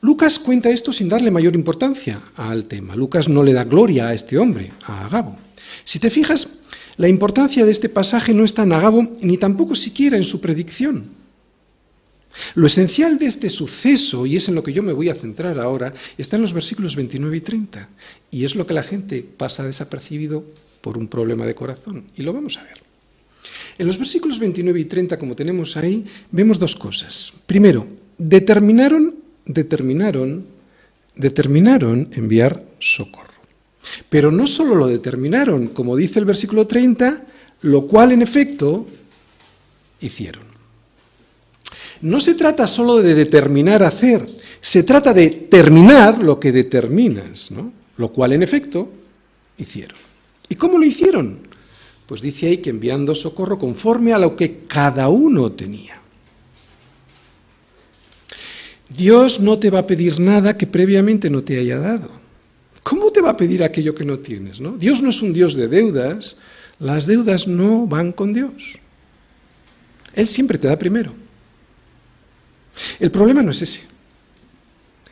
[0.00, 2.94] Lucas cuenta esto sin darle mayor importancia al tema.
[2.94, 5.38] Lucas no le da gloria a este hombre, a Agabo.
[5.84, 6.58] Si te fijas,
[6.96, 11.06] la importancia de este pasaje no está en Agabo ni tampoco siquiera en su predicción.
[12.54, 15.58] Lo esencial de este suceso, y es en lo que yo me voy a centrar
[15.58, 17.88] ahora, está en los versículos 29 y 30,
[18.30, 20.44] y es lo que la gente pasa desapercibido
[20.80, 22.83] por un problema de corazón, y lo vamos a ver.
[23.78, 27.32] En los versículos 29 y 30, como tenemos ahí, vemos dos cosas.
[27.46, 27.86] Primero,
[28.18, 29.14] determinaron,
[29.44, 30.46] determinaron,
[31.16, 33.24] determinaron enviar socorro.
[34.08, 37.24] Pero no solo lo determinaron, como dice el versículo 30,
[37.62, 38.86] lo cual en efecto
[40.00, 40.44] hicieron.
[42.00, 44.26] No se trata solo de determinar hacer,
[44.60, 47.72] se trata de terminar lo que determinas, ¿no?
[47.96, 48.90] lo cual en efecto
[49.58, 49.98] hicieron.
[50.48, 51.38] ¿Y cómo lo hicieron?
[52.06, 56.00] Pues dice ahí que enviando socorro conforme a lo que cada uno tenía.
[58.88, 62.10] Dios no te va a pedir nada que previamente no te haya dado.
[62.82, 64.60] ¿Cómo te va a pedir aquello que no tienes?
[64.60, 64.72] ¿no?
[64.76, 66.36] Dios no es un Dios de deudas.
[66.78, 68.78] Las deudas no van con Dios.
[70.12, 71.14] Él siempre te da primero.
[72.98, 73.82] El problema no es ese.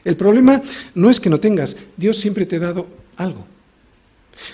[0.04, 0.60] El problema
[0.94, 1.76] no es que no tengas.
[1.96, 2.86] Dios siempre te ha dado
[3.16, 3.46] algo.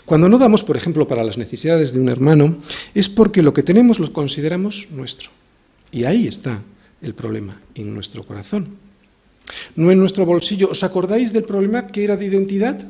[0.04, 2.58] Cuando no damos, por ejemplo, para las necesidades de un hermano,
[2.94, 5.30] es porque lo que tenemos lo consideramos nuestro.
[5.92, 6.62] Y ahí está
[7.02, 8.76] el problema, en nuestro corazón.
[9.76, 10.68] No en nuestro bolsillo.
[10.70, 12.86] ¿Os acordáis del problema que era de identidad?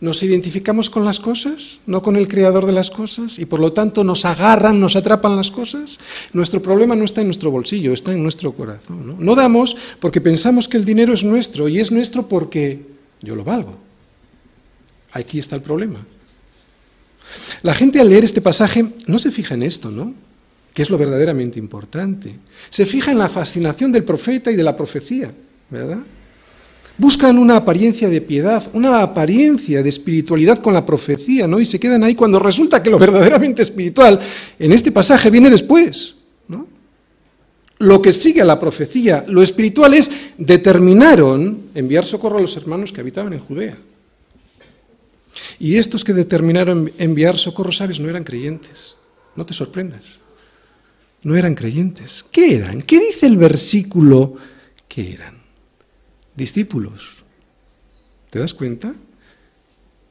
[0.00, 3.74] Nos identificamos con las cosas, no con el creador de las cosas, y por lo
[3.74, 5.98] tanto nos agarran, nos atrapan las cosas.
[6.32, 9.06] Nuestro problema no está en nuestro bolsillo, está en nuestro corazón.
[9.06, 12.80] No, no damos porque pensamos que el dinero es nuestro, y es nuestro porque
[13.20, 13.89] yo lo valgo.
[15.12, 16.04] Aquí está el problema.
[17.62, 20.14] La gente al leer este pasaje no se fija en esto, ¿no?
[20.74, 22.34] Que es lo verdaderamente importante.
[22.70, 25.32] Se fija en la fascinación del profeta y de la profecía,
[25.68, 25.98] ¿verdad?
[26.96, 31.58] Buscan una apariencia de piedad, una apariencia de espiritualidad con la profecía, ¿no?
[31.58, 34.20] Y se quedan ahí cuando resulta que lo verdaderamente espiritual
[34.58, 36.16] en este pasaje viene después,
[36.48, 36.66] ¿no?
[37.78, 42.92] Lo que sigue a la profecía, lo espiritual es determinaron enviar socorro a los hermanos
[42.92, 43.78] que habitaban en Judea.
[45.60, 48.96] Y estos que determinaron enviar socorro, sabes, no eran creyentes.
[49.36, 50.18] No te sorprendas.
[51.22, 52.24] No eran creyentes.
[52.32, 52.80] ¿Qué eran?
[52.80, 54.36] ¿Qué dice el versículo
[54.88, 55.42] que eran?
[56.34, 57.22] Discípulos.
[58.30, 58.94] ¿Te das cuenta?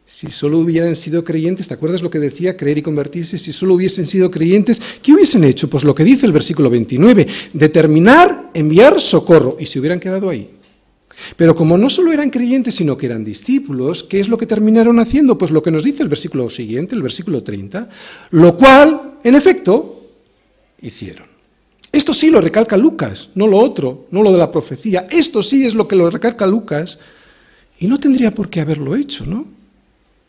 [0.06, 3.40] Si solo hubieran sido creyentes, ¿te acuerdas lo que decía creer y convertirse?
[3.40, 5.68] Si solo hubiesen sido creyentes, ¿qué hubiesen hecho?
[5.68, 9.58] Pues lo que dice el versículo 29, determinar enviar socorro.
[9.60, 10.59] Y se hubieran quedado ahí.
[11.36, 15.00] Pero como no solo eran creyentes, sino que eran discípulos, ¿qué es lo que terminaron
[15.00, 15.38] haciendo?
[15.38, 17.90] Pues lo que nos dice el versículo siguiente, el versículo 30,
[18.32, 20.10] lo cual, en efecto,
[20.82, 21.28] hicieron.
[21.92, 25.08] Esto sí lo recalca Lucas, no lo otro, no lo de la profecía.
[25.10, 27.00] Esto sí es lo que lo recalca Lucas
[27.80, 29.48] y no tendría por qué haberlo hecho, ¿no?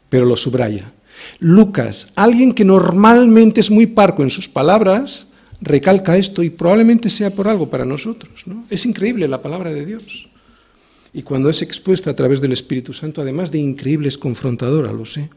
[0.09, 0.93] Pero lo subraya.
[1.39, 5.27] Lucas, alguien que normalmente es muy parco en sus palabras,
[5.61, 8.65] recalca esto y probablemente sea por algo para nosotros, ¿no?
[8.71, 10.29] Es increíble la palabra de Dios.
[11.13, 15.05] Y cuando es expuesta a través del Espíritu Santo, además de increíble, es confrontadora, lo
[15.05, 15.29] sé.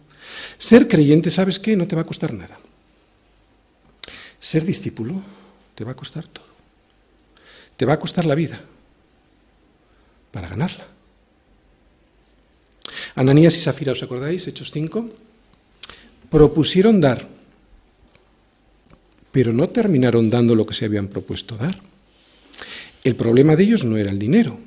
[0.57, 1.75] Ser creyente, ¿sabes qué?
[1.75, 2.59] No te va a costar nada.
[4.39, 5.21] Ser discípulo
[5.75, 6.45] te va a costar todo.
[7.77, 8.61] Te va a costar la vida
[10.31, 10.87] para ganarla.
[13.15, 14.47] Ananías y Safira, ¿os acordáis?
[14.47, 15.09] Hechos 5.
[16.29, 17.27] Propusieron dar,
[19.31, 21.79] pero no terminaron dando lo que se habían propuesto dar.
[23.03, 24.57] El problema de ellos no era el dinero,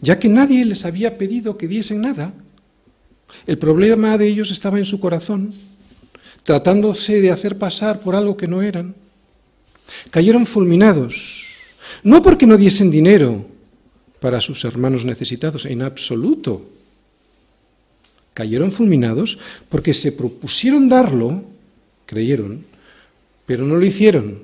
[0.00, 2.32] ya que nadie les había pedido que diesen nada.
[3.46, 5.52] El problema de ellos estaba en su corazón,
[6.42, 8.94] tratándose de hacer pasar por algo que no eran.
[10.10, 11.46] Cayeron fulminados,
[12.02, 13.46] no porque no diesen dinero
[14.20, 16.70] para sus hermanos necesitados, en absoluto.
[18.32, 21.44] Cayeron fulminados porque se propusieron darlo,
[22.06, 22.64] creyeron,
[23.46, 24.42] pero no lo hicieron.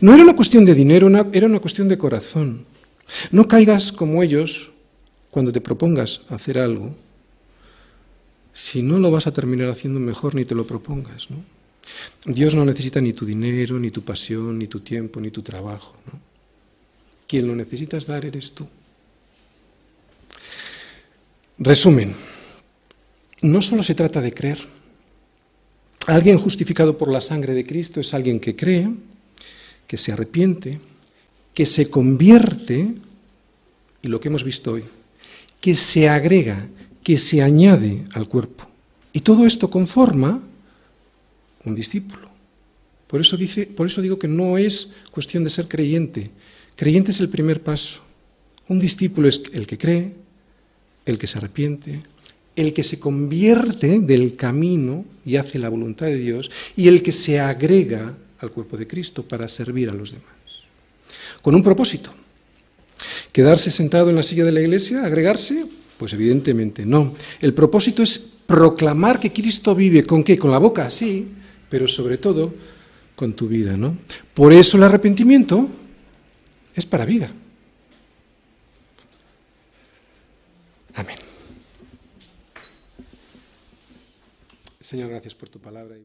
[0.00, 2.64] No era una cuestión de dinero, era una cuestión de corazón.
[3.30, 4.70] No caigas como ellos
[5.30, 6.94] cuando te propongas hacer algo,
[8.52, 11.28] si no lo vas a terminar haciendo mejor ni te lo propongas.
[12.24, 15.94] Dios no necesita ni tu dinero, ni tu pasión, ni tu tiempo, ni tu trabajo.
[17.26, 18.66] Quien lo necesitas dar eres tú.
[21.58, 22.14] Resumen,
[23.42, 24.58] no solo se trata de creer.
[26.06, 28.90] Alguien justificado por la sangre de Cristo es alguien que cree,
[29.86, 30.80] que se arrepiente,
[31.60, 32.94] que se convierte,
[34.00, 34.84] y lo que hemos visto hoy,
[35.60, 36.66] que se agrega,
[37.04, 38.66] que se añade al cuerpo.
[39.12, 40.42] Y todo esto conforma
[41.66, 42.30] un discípulo.
[43.06, 46.30] Por eso, dice, por eso digo que no es cuestión de ser creyente.
[46.76, 48.00] Creyente es el primer paso.
[48.68, 50.14] Un discípulo es el que cree,
[51.04, 52.00] el que se arrepiente,
[52.56, 57.12] el que se convierte del camino y hace la voluntad de Dios, y el que
[57.12, 60.39] se agrega al cuerpo de Cristo para servir a los demás
[61.42, 62.10] con un propósito.
[63.32, 65.04] ¿Quedarse sentado en la silla de la iglesia?
[65.04, 65.66] ¿Agregarse?
[65.96, 67.14] Pues evidentemente no.
[67.40, 70.04] El propósito es proclamar que Cristo vive.
[70.04, 70.36] ¿Con qué?
[70.36, 71.28] Con la boca, sí,
[71.68, 72.52] pero sobre todo
[73.14, 73.96] con tu vida, ¿no?
[74.34, 75.68] Por eso el arrepentimiento
[76.74, 77.30] es para vida.
[80.94, 81.16] Amén.
[84.80, 85.96] Señor, gracias por tu palabra.